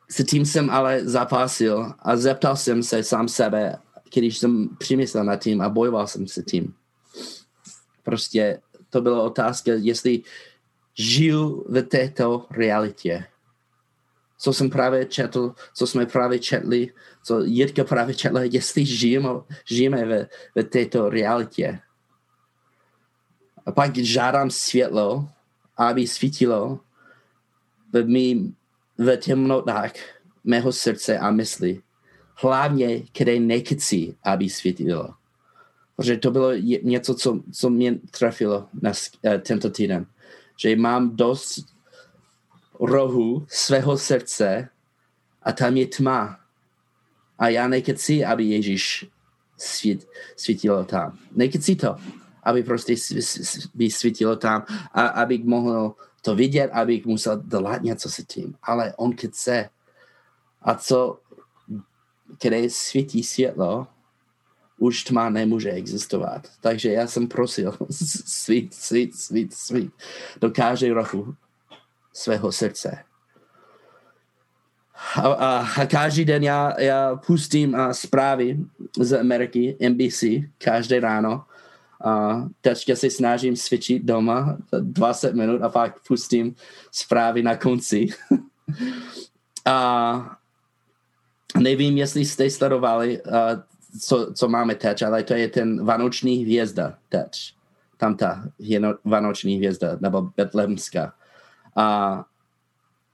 se 0.09 0.23
tím 0.23 0.45
jsem 0.45 0.69
ale 0.69 1.05
zapásil 1.05 1.93
a 1.99 2.17
zeptal 2.17 2.55
jsem 2.55 2.83
se 2.83 3.03
sám 3.03 3.27
sebe, 3.27 3.77
když 4.13 4.37
jsem 4.37 4.69
přemyslel 4.77 5.23
nad 5.23 5.35
tím 5.35 5.61
a 5.61 5.69
bojoval 5.69 6.07
jsem 6.07 6.27
se 6.27 6.43
tím. 6.43 6.73
Prostě 8.03 8.61
to 8.89 9.01
byla 9.01 9.23
otázka, 9.23 9.71
jestli 9.75 10.23
žiju 10.93 11.65
v 11.69 11.81
této 11.81 12.45
realitě. 12.51 13.25
Co 14.37 14.53
jsem 14.53 14.69
právě 14.69 15.05
četl, 15.05 15.55
co 15.73 15.87
jsme 15.87 16.05
právě 16.05 16.39
četli, 16.39 16.93
co 17.23 17.41
Jitka 17.41 17.83
právě 17.83 18.15
četla, 18.15 18.41
jestli 18.43 18.85
žijeme, 18.85 19.29
žijeme 19.65 20.05
v, 20.05 20.27
v 20.55 20.63
této 20.63 21.09
realitě. 21.09 21.79
A 23.65 23.71
pak 23.71 23.97
žádám 23.97 24.51
světlo, 24.51 25.29
aby 25.77 26.07
svítilo 26.07 26.79
v, 27.93 28.03
mým, 28.03 28.55
v 29.01 29.17
temnotách 29.17 29.93
mého 30.43 30.71
srdce 30.71 31.17
a 31.17 31.31
mysli. 31.31 31.81
Hlavně, 32.35 33.01
které 33.11 33.39
nechci, 33.39 34.15
aby 34.23 34.49
svítilo. 34.49 35.13
Protože 35.95 36.17
to 36.17 36.31
bylo 36.31 36.53
něco, 36.81 37.15
co, 37.15 37.39
co 37.51 37.69
mě 37.69 37.99
trefilo 38.11 38.67
na, 38.81 38.89
uh, 38.89 39.37
tento 39.41 39.69
týden. 39.69 40.05
Že 40.57 40.75
mám 40.75 41.15
dost 41.15 41.65
rohu 42.79 43.45
svého 43.49 43.97
srdce 43.97 44.69
a 45.43 45.51
tam 45.51 45.77
je 45.77 45.87
tma. 45.87 46.39
A 47.39 47.49
já 47.49 47.67
nechci, 47.67 48.25
aby 48.25 48.43
Ježíš 48.43 49.05
svít, 49.57 50.07
svítilo 50.35 50.83
tam. 50.83 51.17
Nechci 51.31 51.75
to 51.75 51.95
aby 52.43 52.63
prostě 52.63 52.95
by 53.73 53.91
svítilo 53.91 54.35
tam 54.35 54.65
a 54.93 55.07
abych 55.07 55.43
mohl 55.43 55.95
to 56.21 56.35
vidět, 56.35 56.67
abych 56.67 57.05
musel 57.05 57.41
dělat 57.41 57.81
něco 57.81 58.09
s 58.09 58.25
tím. 58.25 58.55
Ale 58.63 58.93
on 58.97 59.15
chce. 59.15 59.69
A 60.61 60.75
co, 60.75 61.19
kde 62.41 62.69
svítí 62.69 63.23
světlo, 63.23 63.87
už 64.77 65.03
tma 65.03 65.29
nemůže 65.29 65.71
existovat. 65.71 66.47
Takže 66.61 66.91
já 66.91 67.07
jsem 67.07 67.27
prosil 67.27 67.77
svít, 68.25 68.73
svít, 68.73 69.15
svít, 69.15 69.53
svít 69.53 69.93
do 70.41 70.49
každé 70.51 70.93
roku 70.93 71.35
svého 72.13 72.51
srdce. 72.51 73.03
A, 75.15 75.21
a, 75.21 75.67
a 75.81 75.85
každý 75.85 76.25
den 76.25 76.43
já, 76.43 76.81
já 76.81 77.15
pustím 77.15 77.75
a 77.75 77.93
zprávy 77.93 78.57
z 78.99 79.19
Ameriky, 79.19 79.77
NBC, 79.89 80.23
každé 80.57 80.99
ráno 80.99 81.45
a 82.03 82.43
teďka 82.61 82.95
se 82.95 83.09
snažím 83.09 83.55
cvičit 83.55 84.03
doma 84.03 84.57
20 84.79 85.35
minut 85.35 85.61
a 85.61 85.69
pak 85.69 86.07
pustím 86.07 86.55
zprávy 86.91 87.43
na 87.43 87.55
konci. 87.55 88.07
a 89.65 90.37
nevím, 91.59 91.97
jestli 91.97 92.25
jste 92.25 92.49
sledovali, 92.49 93.21
co, 94.01 94.33
co 94.33 94.47
máme 94.47 94.75
teď, 94.75 95.03
ale 95.03 95.23
to 95.23 95.33
je 95.33 95.47
ten 95.47 95.85
Vánoční 95.85 96.35
hvězda 96.35 96.97
teď. 97.09 97.31
Tam 97.97 98.15
ta 98.15 98.43
Vánoční 99.05 99.57
hvězda, 99.57 99.97
nebo 99.99 100.21
Betlemská. 100.37 101.13
A, 101.75 102.25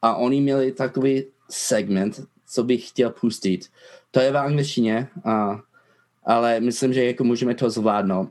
a 0.01 0.15
oni 0.15 0.41
měli 0.41 0.71
takový 0.71 1.23
segment, 1.49 2.21
co 2.47 2.63
bych 2.63 2.89
chtěl 2.89 3.09
pustit. 3.09 3.69
To 4.11 4.19
je 4.19 4.31
v 4.31 4.37
angličtině, 4.37 5.07
a, 5.25 5.59
ale 6.25 6.59
myslím, 6.59 6.93
že 6.93 7.05
jako 7.05 7.23
můžeme 7.23 7.55
to 7.55 7.69
zvládnout 7.69 8.29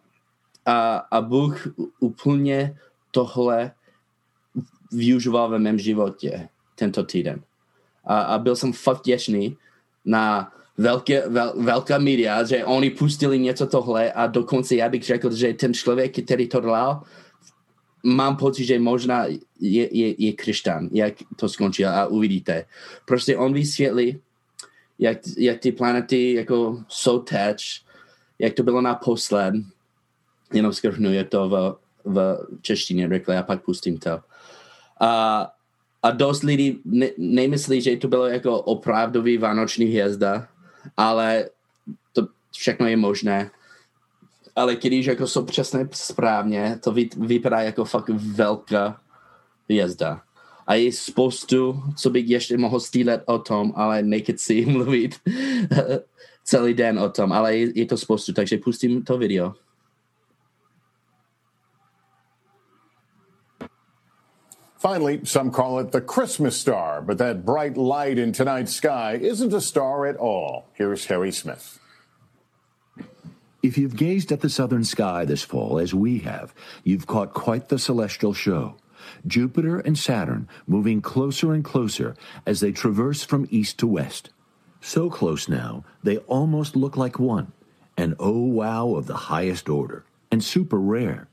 a, 0.67 0.97
a 0.97 1.21
Bůh 1.21 1.69
úplně 2.01 2.79
tohle 3.11 3.73
využíval 4.93 5.49
ve 5.51 5.59
mém 5.59 5.79
životě 5.79 6.49
tento 6.75 7.05
týden. 7.05 7.43
A, 8.05 8.21
a 8.21 8.39
byl 8.39 8.57
jsem 8.57 8.73
fakt 8.73 9.03
těšný 9.03 9.57
na 10.05 10.53
velké, 10.79 11.29
vel, 11.29 11.55
velká 11.57 11.99
média, 11.99 12.45
že 12.45 12.65
oni 12.65 12.91
pustili 12.91 13.39
něco 13.39 13.67
tohle 13.67 14.13
a 14.13 14.27
dokonce 14.27 14.77
já 14.77 14.89
bych 14.89 15.03
řekl, 15.03 15.35
že 15.35 15.55
ten 15.55 15.75
člověk, 15.75 16.25
který 16.25 16.49
to 16.49 16.61
dělal, 16.61 17.03
mám 18.05 18.37
pocit, 18.37 18.65
že 18.65 18.79
možná 18.79 19.25
je, 19.61 19.97
je, 19.99 20.15
je 20.19 20.33
křesťan, 20.33 20.89
jak 20.93 21.15
to 21.37 21.49
skončil 21.49 21.89
a 21.89 22.07
uvidíte. 22.07 22.65
Prostě 23.05 23.37
on 23.37 23.53
vysvětlí, 23.53 24.21
jak, 24.99 25.19
jak 25.39 25.59
ty 25.59 25.73
planety 25.73 26.33
jako 26.33 26.83
jsou 26.89 27.19
teď, 27.19 27.57
jak 28.39 28.55
to 28.55 28.63
bylo 28.63 28.81
naposled, 28.81 29.55
jenom 30.53 30.73
skrhnu, 30.73 31.13
je 31.13 31.25
to 31.25 31.49
v, 31.49 31.77
v 32.05 32.47
češtině 32.63 33.09
rychle 33.09 33.39
a 33.39 33.43
pak 33.43 33.65
pustím 33.65 33.99
to. 33.99 34.21
A, 35.01 35.53
a 36.03 36.11
dost 36.11 36.43
lidí 36.43 36.81
ne, 36.85 37.09
nemyslí, 37.19 37.81
že 37.81 37.97
to 37.97 38.09
bylo 38.09 38.27
jako 38.27 38.61
opravdový 38.61 39.39
vánoční 39.39 39.87
hvězda, 39.87 40.49
ale 40.97 41.49
to 42.13 42.27
všechno 42.53 42.87
je 42.87 42.97
možné. 42.97 43.51
Ale 44.57 44.77
když 44.77 45.07
jako 45.07 45.27
jsou 45.27 45.45
přesně 45.45 45.89
správně, 45.93 46.79
to 46.83 46.93
vy, 46.93 47.09
vypadá 47.17 47.61
jako 47.61 47.85
fakt 47.85 48.09
velká 48.09 49.01
hvězda. 49.69 50.21
A 50.67 50.75
je 50.75 50.93
spoustu, 50.93 51.83
co 51.97 52.11
bych 52.11 52.29
ještě 52.29 52.59
mohl 52.59 52.81
stílet 52.81 53.23
o 53.27 53.39
tom, 53.39 53.73
ale 53.77 54.03
nechci 54.03 54.67
mluvit 54.67 55.15
celý 56.45 56.75
den 56.75 56.99
o 56.99 57.09
tom, 57.09 57.33
ale 57.33 57.57
je, 57.57 57.79
je 57.79 57.87
to 57.87 57.97
spoustu, 57.97 58.33
takže 58.33 58.59
pustím 58.59 59.05
to 59.05 59.19
video. 59.19 59.55
Finally, 64.87 65.25
some 65.25 65.51
call 65.51 65.81
it 65.81 65.91
the 65.91 66.01
Christmas 66.01 66.57
star, 66.57 67.03
but 67.03 67.19
that 67.19 67.45
bright 67.45 67.77
light 67.77 68.21
in 68.21 68.31
tonight's 68.31 68.73
sky 68.73 69.19
isn't 69.21 69.53
a 69.53 69.61
star 69.61 70.07
at 70.07 70.15
all. 70.15 70.69
Here's 70.75 71.07
Harry 71.07 71.33
Smith. 71.33 71.81
If 73.65 73.77
you've 73.77 73.97
gazed 73.97 74.31
at 74.31 74.43
the 74.43 74.49
southern 74.49 74.85
sky 74.85 75.25
this 75.25 75.43
fall, 75.43 75.81
as 75.81 75.93
we 75.93 76.21
have, 76.21 76.55
you've 76.85 77.09
caught 77.09 77.35
quite 77.35 77.69
the 77.69 77.81
celestial 77.81 78.33
show. 78.33 78.77
Jupiter 79.27 79.81
and 79.81 79.99
Saturn 79.99 80.49
moving 80.69 81.03
closer 81.03 81.53
and 81.53 81.65
closer 81.65 82.15
as 82.47 82.61
they 82.61 82.71
traverse 82.71 83.25
from 83.25 83.49
east 83.51 83.79
to 83.79 83.89
west. 83.89 84.31
So 84.81 85.11
close 85.11 85.49
now, 85.49 85.85
they 86.05 86.19
almost 86.19 86.77
look 86.77 86.97
like 86.97 87.19
one. 87.19 87.51
An 87.97 88.15
oh 88.21 88.39
wow 88.39 88.95
of 88.95 89.09
the 89.09 89.17
highest 89.17 89.69
order, 89.69 90.05
and 90.31 90.45
super 90.45 90.79
rare. 90.79 91.27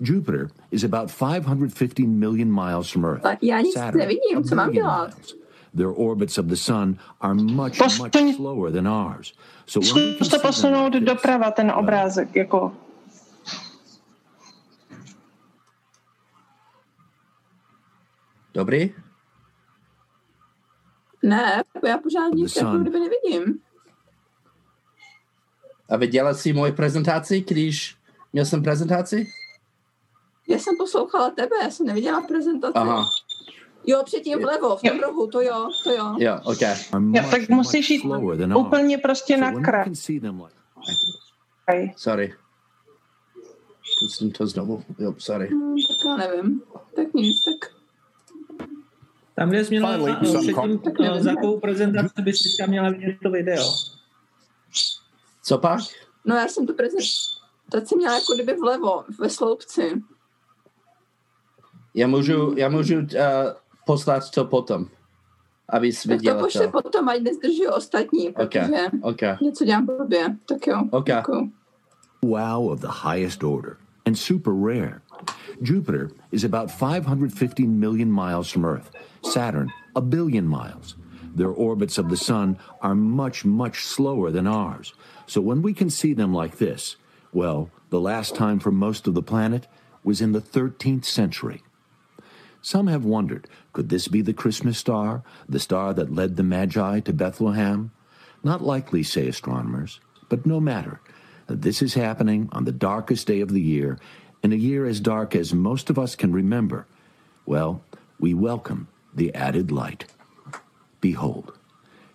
Jupiter 0.00 0.48
is 0.70 0.84
about 0.84 1.10
550 1.10 2.06
million 2.06 2.50
miles 2.52 2.90
from 2.90 3.04
Earth. 3.04 3.22
Tak 3.22 3.38
já 3.42 3.60
nic 3.60 3.74
Saturn, 3.74 3.98
nevidím, 3.98 4.44
co 4.44 4.54
mám 4.54 4.70
dělat? 4.72 5.14
miles. 5.14 5.36
Their 5.76 5.92
orbits 5.96 6.38
of 6.38 6.46
the 6.46 6.56
sun 6.56 6.96
are 7.20 7.34
much, 7.34 7.72
Posuň- 7.78 8.26
much 8.26 8.36
slower 8.36 8.72
than 8.72 8.88
ours. 8.88 9.34
So 9.66 9.94
when 9.94 10.04
we 10.04 10.14
Zkus 10.14 10.28
to 10.28 10.38
posunout 10.38 10.92
doprava, 10.92 11.50
ten 11.50 11.70
obrázek, 11.70 12.36
jako 12.36 12.72
Dobrý? 18.54 18.94
Ne, 21.22 21.62
já 21.86 21.98
pořád 21.98 22.28
nic 22.34 22.56
jako 22.56 22.78
kdyby 22.78 22.98
nevidím. 23.00 23.58
A 25.88 25.96
viděla 25.96 26.34
jsi 26.34 26.52
moji 26.52 26.72
prezentaci, 26.72 27.40
když 27.48 27.96
měl 28.32 28.44
jsem 28.44 28.62
prezentaci? 28.62 29.26
Já 30.50 30.58
jsem 30.58 30.76
poslouchala 30.76 31.30
tebe, 31.30 31.56
já 31.62 31.70
jsem 31.70 31.86
neviděla 31.86 32.20
prezentaci. 32.20 32.72
Aha, 32.74 33.10
Jo, 33.86 34.02
předtím 34.04 34.38
vlevo, 34.38 34.76
v 34.76 34.80
tom 34.82 34.96
Jo. 34.96 35.02
rohu, 35.06 35.26
to 35.26 35.40
jo, 35.40 35.70
to 35.84 35.90
jo. 35.90 36.14
jo, 36.18 36.40
ok. 36.44 36.60
Jo, 37.12 37.22
tak 37.30 37.48
musíš 37.48 37.90
jít 37.90 38.04
úplně 38.56 38.98
prostě 38.98 39.36
na 39.36 39.52
kraj. 39.62 39.84
Sorry. 41.96 42.34
pustím 44.00 44.30
to 44.30 44.46
znovu. 44.46 44.84
Jo, 44.98 45.14
sorry. 45.18 45.48
Hmm, 45.48 45.74
tak 45.76 46.06
já 46.06 46.16
nevím. 46.16 46.62
Tak 46.96 47.14
nic, 47.14 47.36
tak 47.44 47.72
Tam, 49.34 49.48
kde 49.48 49.64
jsi 49.64 49.70
měla 49.70 49.92
Finally, 49.92 50.16
předtím, 50.22 50.82
za 51.18 51.30
jakou 51.30 51.60
prezentaci 51.60 52.22
bys 52.22 52.42
teďka 52.42 52.70
měla 52.70 52.90
vidět 52.90 53.16
to 53.22 53.30
video. 53.30 53.64
Co 55.42 55.58
pak? 55.58 55.80
No 56.24 56.36
já 56.36 56.48
jsem 56.48 56.66
tu 56.66 56.74
prezentaci 56.74 57.96
měla 57.96 58.14
jako 58.14 58.34
kdyby 58.34 58.54
vlevo, 58.54 59.04
ve 59.18 59.30
sloupci. 59.30 60.02
Já 61.94 62.06
můžu, 62.06 62.54
já 62.56 62.68
můžu 62.68 62.98
uh, 62.98 63.04
poslat 63.86 64.30
to 64.30 64.44
potom, 64.44 64.86
abys 65.68 66.02
Tak 66.02 66.10
to 66.10 66.16
viděla 66.16 66.42
pošli 66.42 66.66
to. 66.66 66.70
potom, 66.82 67.08
ať 67.08 67.20
nezdrží 67.22 67.66
ostatní, 67.66 68.32
protože 68.32 68.90
Okay. 69.02 69.36
něco 69.42 69.64
dělám 69.64 69.86
blbě. 69.86 70.36
Tak 70.48 70.66
jo. 70.66 70.82
Okay. 70.90 71.16
Děkuju. 71.16 71.52
Wow 72.22 72.70
of 72.72 72.80
the 72.80 72.88
highest 73.10 73.44
order 73.44 73.76
and 74.06 74.14
super 74.18 74.52
rare. 74.52 75.00
Jupiter 75.62 76.10
is 76.32 76.44
about 76.44 76.70
550 76.70 77.66
million 77.66 78.12
miles 78.12 78.50
from 78.52 78.64
Earth, 78.64 78.90
Saturn, 79.22 79.68
a 79.94 80.00
billion 80.00 80.48
miles. 80.48 80.96
Their 81.36 81.50
orbits 81.50 81.98
of 81.98 82.08
the 82.08 82.16
Sun 82.16 82.56
are 82.80 82.94
much, 82.94 83.44
much 83.44 83.84
slower 83.84 84.30
than 84.32 84.46
ours. 84.46 84.94
So 85.26 85.40
when 85.40 85.62
we 85.62 85.72
can 85.74 85.90
see 85.90 86.14
them 86.14 86.34
like 86.34 86.56
this, 86.58 86.96
well, 87.32 87.68
the 87.90 88.00
last 88.00 88.34
time 88.34 88.58
for 88.58 88.72
most 88.72 89.06
of 89.08 89.14
the 89.14 89.22
planet 89.22 89.66
was 90.04 90.20
in 90.20 90.32
the 90.32 90.40
13th 90.40 91.04
century. 91.04 91.62
Some 92.62 92.88
have 92.88 93.04
wondered 93.04 93.48
could 93.72 93.88
this 93.88 94.08
be 94.08 94.22
the 94.22 94.32
Christmas 94.32 94.78
star, 94.78 95.22
the 95.48 95.58
star 95.58 95.94
that 95.94 96.14
led 96.14 96.36
the 96.36 96.42
Magi 96.42 97.00
to 97.00 97.12
Bethlehem? 97.12 97.92
Not 98.42 98.62
likely, 98.62 99.02
say 99.02 99.28
astronomers, 99.28 100.00
but 100.28 100.46
no 100.46 100.60
matter. 100.60 101.00
This 101.46 101.82
is 101.82 101.94
happening 101.94 102.48
on 102.52 102.64
the 102.64 102.72
darkest 102.72 103.26
day 103.26 103.40
of 103.40 103.50
the 103.50 103.60
year, 103.60 103.98
in 104.42 104.52
a 104.52 104.56
year 104.56 104.86
as 104.86 105.00
dark 105.00 105.34
as 105.34 105.52
most 105.52 105.90
of 105.90 105.98
us 105.98 106.14
can 106.14 106.32
remember. 106.32 106.86
Well, 107.44 107.82
we 108.18 108.34
welcome 108.34 108.88
the 109.14 109.34
added 109.34 109.70
light. 109.70 110.04
Behold. 111.00 111.58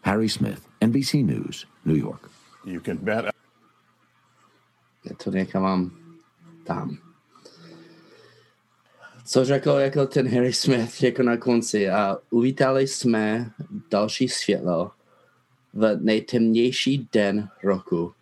Harry 0.01 0.27
Smith, 0.27 0.67
NBC 0.81 1.25
News, 1.25 1.65
New 1.83 1.95
York. 1.95 2.29
You 2.63 2.79
can 2.79 2.97
bet 2.97 3.33
Já 5.05 5.17
to 5.17 5.31
nechám 5.31 5.91
tam. 6.65 7.14
Co 9.27 9.45
řekl 9.45 9.69
jako 9.69 10.05
ten 10.05 10.29
Harry 10.29 10.53
Smith 10.53 11.03
jako 11.03 11.23
na 11.23 11.37
konci 11.37 11.89
a 11.89 12.17
uvítali 12.29 12.87
jsme 12.87 13.51
další 13.91 14.27
světlo 14.27 14.91
v 15.73 15.97
nejtemnější 16.01 17.09
den 17.13 17.49
roku, 17.63 18.13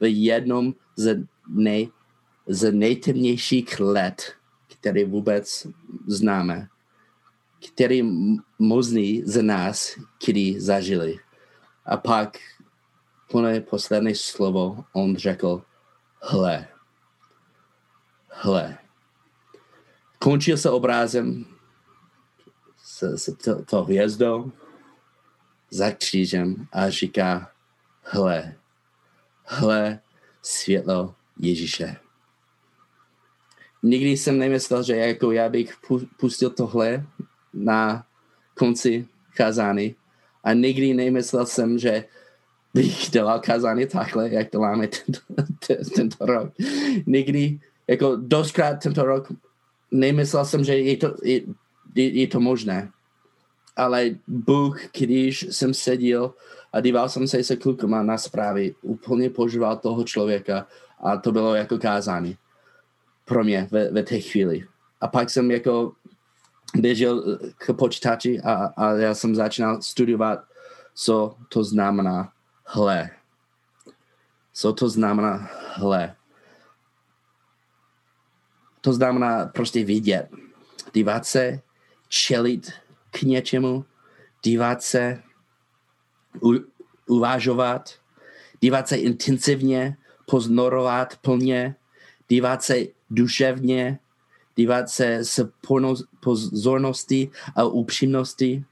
v 0.00 0.12
jednom 0.12 0.74
z, 0.96 1.26
nej, 1.48 1.88
z 2.46 2.72
nejtemnějších 2.72 3.80
let, 3.80 4.32
který 4.78 5.04
vůbec 5.04 5.66
známe, 6.06 6.68
který 7.72 8.02
možný 8.58 9.22
z 9.24 9.42
nás 9.42 9.98
kdy 10.26 10.60
zažili. 10.60 11.18
A 11.84 11.96
pak 11.96 12.38
plné 13.30 13.60
poslední 13.60 14.14
slovo 14.14 14.84
on 14.92 15.16
řekl, 15.16 15.62
hle, 16.20 16.68
hle. 18.28 18.81
Končil 20.22 20.56
se 20.56 20.70
obrázem 20.70 21.44
s, 22.84 23.02
s 23.02 23.36
to, 23.44 23.64
to 23.64 23.82
hvězdou 23.82 24.52
za 25.70 25.90
křížem 25.90 26.66
a 26.72 26.90
říká, 26.90 27.50
hle, 28.02 28.54
hle 29.44 30.00
světlo 30.42 31.14
Ježíše. 31.38 31.96
Nikdy 33.82 34.10
jsem 34.10 34.38
nemyslel, 34.38 34.82
že 34.82 34.96
jako 34.96 35.32
já 35.32 35.48
bych 35.48 35.76
pu- 35.82 36.08
pustil 36.16 36.50
tohle 36.50 37.06
na 37.54 38.06
konci 38.54 39.08
kázání 39.36 39.94
a 40.44 40.52
nikdy 40.52 40.94
nemyslel 40.94 41.46
jsem, 41.46 41.78
že 41.78 42.04
bych 42.74 43.10
dělal 43.10 43.40
kázání 43.40 43.86
takhle, 43.86 44.30
jak 44.30 44.50
děláme 44.50 44.88
tento, 44.88 45.20
tento 45.94 46.26
rok. 46.26 46.52
Nikdy, 47.06 47.60
jako 47.86 48.16
doskrát 48.16 48.82
tento 48.82 49.04
rok, 49.04 49.28
nemyslel 49.92 50.44
jsem, 50.44 50.64
že 50.64 50.76
je 50.78 50.96
to, 50.96 51.14
je, 51.22 51.40
je, 51.94 52.26
to 52.26 52.40
možné. 52.40 52.90
Ale 53.76 54.10
Bůh, 54.26 54.80
když 54.98 55.46
jsem 55.50 55.74
seděl 55.74 56.34
a 56.72 56.80
díval 56.80 57.08
jsem 57.08 57.28
se 57.28 57.44
se 57.44 57.56
klukama 57.56 58.02
na 58.02 58.18
zprávy, 58.18 58.74
úplně 58.82 59.30
požíval 59.30 59.76
toho 59.76 60.04
člověka 60.04 60.66
a 61.00 61.16
to 61.16 61.32
bylo 61.32 61.54
jako 61.54 61.78
kázání 61.78 62.36
pro 63.24 63.44
mě 63.44 63.68
ve, 63.70 63.90
ve 63.90 64.02
té 64.02 64.20
chvíli. 64.20 64.66
A 65.00 65.08
pak 65.08 65.30
jsem 65.30 65.50
jako 65.50 65.92
běžel 66.74 67.38
k 67.58 67.72
počítači 67.72 68.40
a, 68.40 68.52
a 68.76 68.92
já 68.92 69.14
jsem 69.14 69.34
začínal 69.34 69.82
studovat, 69.82 70.44
co 70.94 71.36
to 71.48 71.64
znamená 71.64 72.32
hle. 72.64 73.10
Co 74.52 74.72
to 74.72 74.88
znamená 74.88 75.50
hle? 75.74 76.14
To 78.82 78.92
znamená 78.92 79.46
prostě 79.46 79.84
vidět, 79.84 80.28
dívat 80.94 81.26
se, 81.26 81.60
čelit 82.08 82.72
k 83.10 83.22
něčemu, 83.22 83.84
dívat 84.44 84.82
se, 84.82 85.22
u, 86.42 86.54
uvažovat, 87.06 87.90
dívat 88.60 88.88
se 88.88 88.96
intenzivně, 88.96 89.96
pozorovat 90.26 91.16
plně, 91.16 91.74
dívat 92.28 92.62
se 92.62 92.76
duševně, 93.10 93.98
dívat 94.56 94.88
se 94.88 95.24
s 95.24 95.52
pozorností 96.20 97.30
a 97.56 97.64
upřímností, 97.64 98.64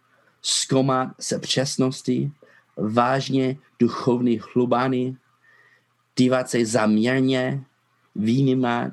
zkoumat 0.42 1.08
se 1.20 1.38
přesností, 1.38 2.32
vážně 2.76 3.56
duchovní 3.78 4.40
hlubany, 4.54 5.16
dívat 6.16 6.50
se 6.50 6.66
zaměrně, 6.66 7.64
vnímat, 8.14 8.92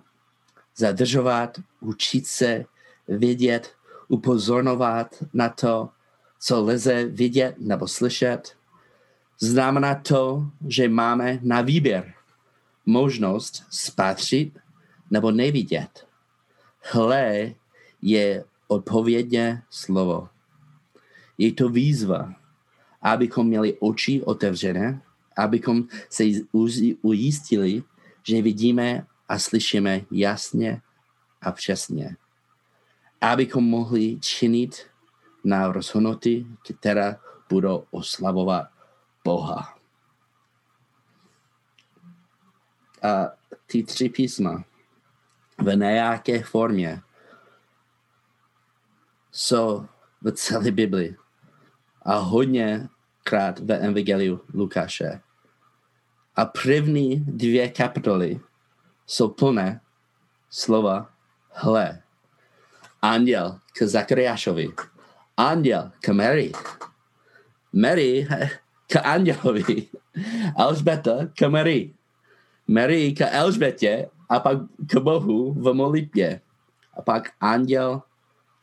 zadržovat, 0.77 1.59
učit 1.79 2.27
se, 2.27 2.65
vědět, 3.07 3.75
upozorňovat 4.07 5.23
na 5.33 5.49
to, 5.49 5.89
co 6.39 6.61
lze 6.61 7.05
vidět 7.05 7.55
nebo 7.57 7.87
slyšet. 7.87 8.57
Znamená 9.39 9.95
to, 9.95 10.51
že 10.67 10.89
máme 10.89 11.39
na 11.41 11.61
výběr 11.61 12.13
možnost 12.85 13.63
spatřit 13.69 14.59
nebo 15.11 15.31
nevidět. 15.31 16.07
Hle 16.91 17.53
je 18.01 18.43
odpovědně 18.67 19.61
slovo. 19.69 20.29
Je 21.37 21.53
to 21.53 21.69
výzva, 21.69 22.33
abychom 23.01 23.47
měli 23.47 23.77
oči 23.79 24.21
otevřené, 24.21 25.01
abychom 25.37 25.83
se 26.09 26.23
ujistili, 27.01 27.83
že 28.23 28.41
vidíme 28.41 29.05
a 29.29 29.39
slyšíme 29.39 30.01
jasně 30.11 30.81
a 31.41 31.51
přesně. 31.51 32.15
Abychom 33.21 33.63
mohli 33.63 34.19
činit 34.19 34.89
na 35.43 35.71
rozhodnutí, 35.71 36.57
která 36.63 37.15
budou 37.49 37.85
oslavovat 37.91 38.67
Boha. 39.23 39.77
A 43.03 43.27
ty 43.65 43.83
tři 43.83 44.09
písma 44.09 44.63
v 45.57 45.75
nějaké 45.75 46.43
formě 46.43 47.01
jsou 49.31 49.85
v 50.21 50.31
celé 50.31 50.71
Bibli 50.71 51.15
a 52.01 52.15
hodně 52.15 52.89
krát 53.23 53.59
ve 53.59 53.77
Evangeliu 53.77 54.41
Lukáše. 54.53 55.21
A 56.35 56.45
první 56.45 57.15
dvě 57.19 57.69
kapitoly 57.69 58.39
jsou 59.07 59.29
plné 59.29 59.81
slova 60.49 61.09
hle. 61.51 62.03
Anděl 63.01 63.59
k 63.73 63.81
Zakariášovi. 63.83 64.69
Anděl 65.37 65.91
k 66.01 66.09
Mary. 66.09 66.51
Mary 67.73 68.27
k 68.87 68.95
andělovi. 69.03 69.87
Alžbeta 70.55 71.11
k 71.39 71.49
Mary. 71.49 71.93
Mary 72.67 73.13
k 73.13 73.21
Elžbetě 73.21 74.09
a 74.29 74.39
pak 74.39 74.57
k 74.77 74.97
Bohu 74.97 75.53
v 75.53 75.73
modlitbě. 75.73 76.41
A 76.93 77.01
pak 77.01 77.31
anděl 77.39 78.01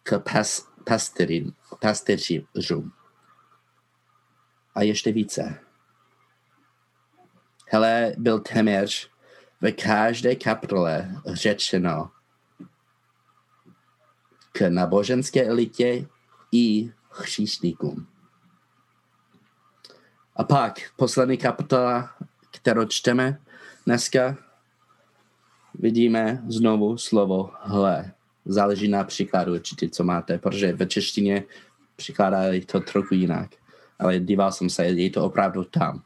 k 0.03 0.19
pas, 0.19 0.69
pasterin, 0.85 1.53
pasteřům. 1.81 2.93
A 4.75 4.83
ještě 4.83 5.13
více. 5.13 5.61
Hele, 7.71 8.15
byl 8.19 8.41
téměř 8.41 9.14
v 9.65 9.73
každé 9.73 10.35
kapitole 10.37 11.17
řečeno 11.27 12.11
k 14.53 14.69
náboženské 14.69 15.45
elitě 15.45 16.07
i 16.53 16.93
hříšníkům. 17.11 18.07
A 20.37 20.45
pak 20.45 20.81
poslední 20.97 21.37
kapitola, 21.39 22.15
kterou 22.51 22.85
čteme 22.85 23.41
dneska, 23.87 24.37
vidíme 25.75 26.43
znovu 26.49 26.99
slovo 26.99 27.51
hle. 27.61 28.13
Záleží 28.45 28.89
na 28.89 29.05
příkladu 29.05 29.55
určitě, 29.55 29.89
co 29.89 30.05
máte, 30.05 30.39
protože 30.39 30.73
ve 30.73 30.87
češtině 30.87 31.45
přikládají 31.97 32.67
to 32.67 32.81
trochu 32.81 33.15
jinak. 33.15 33.51
Ale 33.99 34.21
díval 34.21 34.53
jsem 34.53 34.71
se, 34.71 34.85
je 34.85 35.11
to 35.11 35.25
opravdu 35.25 35.65
tam. 35.65 36.03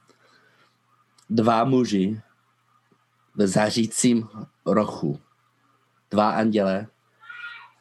Dva 1.30 1.64
muži 1.64 2.20
v 3.38 3.46
zařícím 3.46 4.28
rochu. 4.66 5.20
Dva 6.10 6.30
anděle 6.30 6.86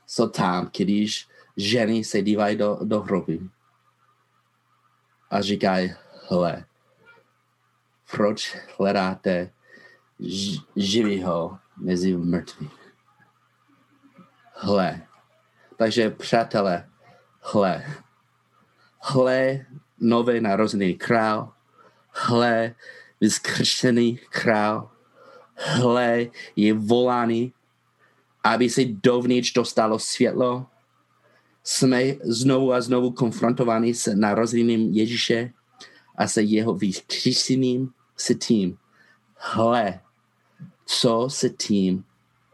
jsou 0.06 0.30
tam, 0.30 0.70
když 0.78 1.28
ženy 1.58 2.04
se 2.04 2.22
dívají 2.22 2.58
do, 2.58 2.80
do 2.84 3.02
hroby 3.02 3.40
a 5.30 5.42
říkají, 5.42 5.96
hle, 6.30 6.66
proč 8.12 8.58
hledáte 8.78 9.52
živýho 10.76 11.60
mezi 11.78 12.18
mrtvými? 12.18 12.72
Hle. 14.56 15.02
Takže 15.78 16.10
přátelé, 16.10 16.90
hle. 17.42 17.86
Hle, 19.02 19.66
nový 20.00 20.42
narozený 20.42 20.96
král. 20.96 21.54
Hle, 22.12 22.76
vyzkršený 23.22 24.18
král. 24.18 24.97
Hle, 25.58 26.28
je 26.56 26.74
volaný, 26.74 27.54
aby 28.44 28.70
se 28.70 28.82
dovnitř 28.86 29.54
dostalo 29.54 30.00
světlo. 30.00 30.66
Jsme 31.64 32.04
znovu 32.24 32.74
a 32.74 32.82
znovu 32.82 33.12
konfrontováni 33.12 33.94
s 33.94 34.16
narozením 34.16 34.94
Ježíše 34.94 35.54
a 36.16 36.28
se 36.28 36.42
jeho 36.42 36.74
vyskříšením 36.74 37.90
se 38.18 38.36
tím. 38.36 38.78
Hle, 39.36 40.00
co 40.86 41.28
se 41.30 41.50
tím 41.50 42.06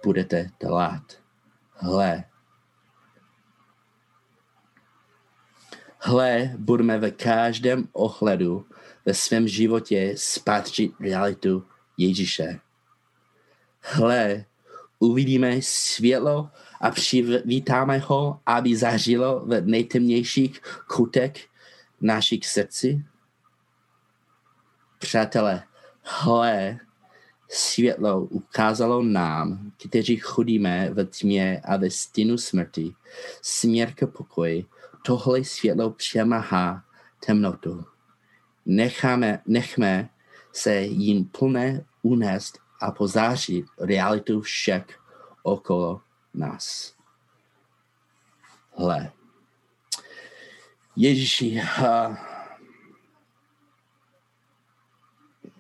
budete 0.04 0.50
dělat? 0.62 1.04
Hle. 1.76 2.24
Hle, 6.00 6.56
budeme 6.58 7.00
ve 7.00 7.12
každém 7.12 7.88
ohledu 7.94 8.66
ve 9.06 9.14
svém 9.14 9.48
životě 9.48 10.14
spatřit 10.18 10.92
realitu 11.00 11.66
Ježíše. 11.98 12.60
Hle, 13.86 14.46
uvidíme 15.00 15.62
světlo 15.62 16.50
a 16.82 16.92
přivítáme 16.92 17.98
ho, 17.98 18.40
aby 18.46 18.76
zažilo 18.76 19.46
v 19.46 19.62
nejtemnějších 19.62 20.62
kutech 20.88 21.34
našich 22.02 22.46
srdcí. 22.46 23.06
Přátelé, 25.00 25.64
hle, 26.02 26.80
světlo 27.50 28.22
ukázalo 28.22 29.04
nám, 29.04 29.72
kteří 29.88 30.18
chodíme 30.18 30.90
v 30.94 31.06
tmě 31.06 31.62
a 31.64 31.78
ve 31.78 31.90
stínu 31.90 32.38
smrti, 32.38 32.96
směr 33.42 33.94
k 33.94 34.08
pokoji. 34.08 34.66
Tohle 35.06 35.44
světlo 35.44 35.90
přemáhá 35.90 36.84
temnotu. 37.26 37.86
Necháme, 38.66 39.42
nechme 39.46 40.10
se 40.54 40.82
jim 40.82 41.26
plné 41.26 41.86
unést 42.02 42.63
a 42.84 42.92
pozářit 42.92 43.66
realitu 43.80 44.42
všech 44.42 45.00
okolo 45.44 46.02
nás. 46.34 46.96
Hle. 48.78 49.12
Ježíši, 50.96 51.62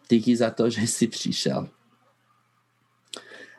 díky 0.09 0.37
za 0.37 0.49
to, 0.49 0.69
že 0.69 0.81
jsi 0.81 1.07
přišel. 1.07 1.69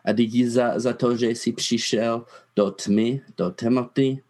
A 0.05 0.13
díky 0.13 0.51
za, 0.51 0.79
za 0.79 0.93
to, 0.93 1.17
že 1.17 1.27
jsi 1.27 1.53
přišel 1.53 2.27
do 2.57 2.71
tmy, 2.71 3.23
do 3.37 3.51
temnoty 3.51 4.23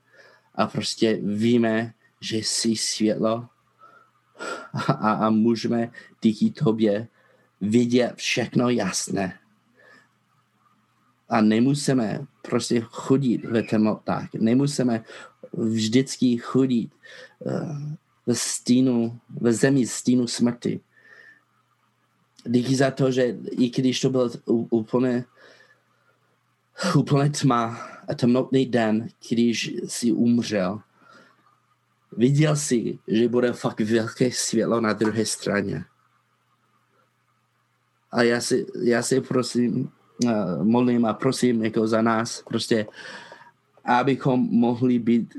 a 0.54 0.66
prostě 0.66 1.18
víme, 1.22 1.94
že 2.20 2.36
jsi 2.36 2.76
světlo 2.76 3.48
a, 4.72 4.92
a, 4.92 5.26
a 5.26 5.30
můžeme 5.30 5.90
díky 6.22 6.50
tobě 6.50 7.08
vidět 7.68 8.12
všechno 8.16 8.70
jasné. 8.70 9.38
A 11.28 11.40
nemusíme 11.40 12.26
prostě 12.42 12.80
chodit 12.80 13.44
ve 13.44 13.62
temnotách. 13.62 14.28
Nemusíme 14.34 15.04
vždycky 15.52 16.36
chodit 16.36 16.90
uh, 17.38 17.78
ve 18.26 18.34
stínu, 18.34 19.20
ve 19.40 19.52
zemi 19.52 19.86
stínu 19.86 20.26
smrti. 20.26 20.80
Díky 22.46 22.76
za 22.76 22.90
to, 22.90 23.10
že 23.10 23.36
i 23.50 23.70
když 23.70 24.00
to 24.00 24.10
byl 24.10 24.32
úplně, 24.70 25.24
úplně 26.96 27.30
tma 27.30 27.64
a 28.08 28.14
temnotný 28.14 28.66
den, 28.66 29.08
když 29.30 29.74
jsi 29.86 30.12
umřel, 30.12 30.80
viděl 32.16 32.56
jsi, 32.56 32.98
že 33.08 33.28
bude 33.28 33.52
fakt 33.52 33.80
velké 33.80 34.30
světlo 34.32 34.80
na 34.80 34.92
druhé 34.92 35.26
straně. 35.26 35.84
A 38.14 38.22
já 38.22 38.40
si, 38.40 38.66
já 38.82 39.02
si 39.02 39.20
prosím, 39.20 39.90
uh, 40.24 40.64
molím 40.64 41.04
a 41.04 41.14
prosím 41.14 41.64
jako 41.64 41.86
za 41.86 42.02
nás, 42.02 42.42
prostě, 42.46 42.86
abychom 43.84 44.40
mohli 44.50 44.98
být 44.98 45.34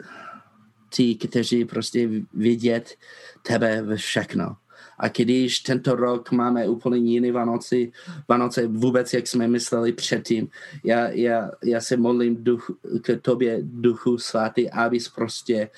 ti, 0.90 1.16
kteří 1.16 1.66
prostě 1.66 2.10
vidět 2.34 2.96
tebe 3.42 3.82
ve 3.82 3.96
všechno. 3.96 4.56
A 5.00 5.08
když 5.08 5.60
tento 5.60 5.96
rok 5.96 6.32
máme 6.32 6.68
úplně 6.68 6.98
jiný 6.98 7.32
Vánoci, 7.32 7.92
Vánoce 8.28 8.68
vůbec, 8.68 9.14
jak 9.14 9.28
jsme 9.28 9.48
mysleli 9.48 9.92
předtím, 9.92 10.48
já, 10.84 11.08
já, 11.08 11.52
já 11.64 11.82
se 11.82 11.98
modlím 11.98 12.44
duch, 12.44 12.72
k 13.02 13.20
tobě, 13.22 13.60
duchu 13.62 14.18
svatý, 14.18 14.70
abys 14.72 15.10
prostě 15.10 15.70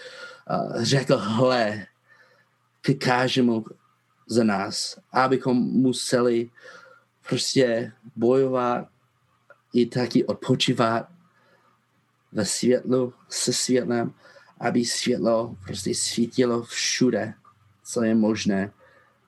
uh, 0.49 0.83
řekl, 0.83 1.17
hle, 1.17 1.85
k 2.81 3.05
každému 3.05 3.65
za 4.27 4.43
nás, 4.43 4.99
abychom 5.11 5.57
museli 5.57 6.49
prostě 7.29 7.91
bojovat 8.15 8.87
i 9.73 9.85
taky 9.85 10.25
odpočívat 10.25 11.09
ve 12.31 12.45
světlu, 12.45 13.13
se 13.29 13.53
světlem, 13.53 14.13
aby 14.59 14.85
světlo 14.85 15.55
prostě 15.65 15.95
svítilo 15.95 16.63
všude, 16.63 17.33
co 17.83 18.03
je 18.03 18.15
možné 18.15 18.71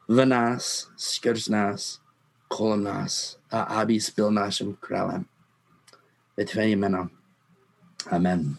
v 0.07 0.25
nás, 0.25 0.91
skrz 0.97 1.47
nás, 1.47 2.01
kolem 2.47 2.83
nás 2.83 3.37
a 3.51 3.61
aby 3.61 3.99
byl 4.15 4.31
naším 4.31 4.75
králem. 4.75 5.25
Ve 6.37 6.45
tvé 6.45 6.67
jméno. 6.67 7.07
Amen. 8.11 8.57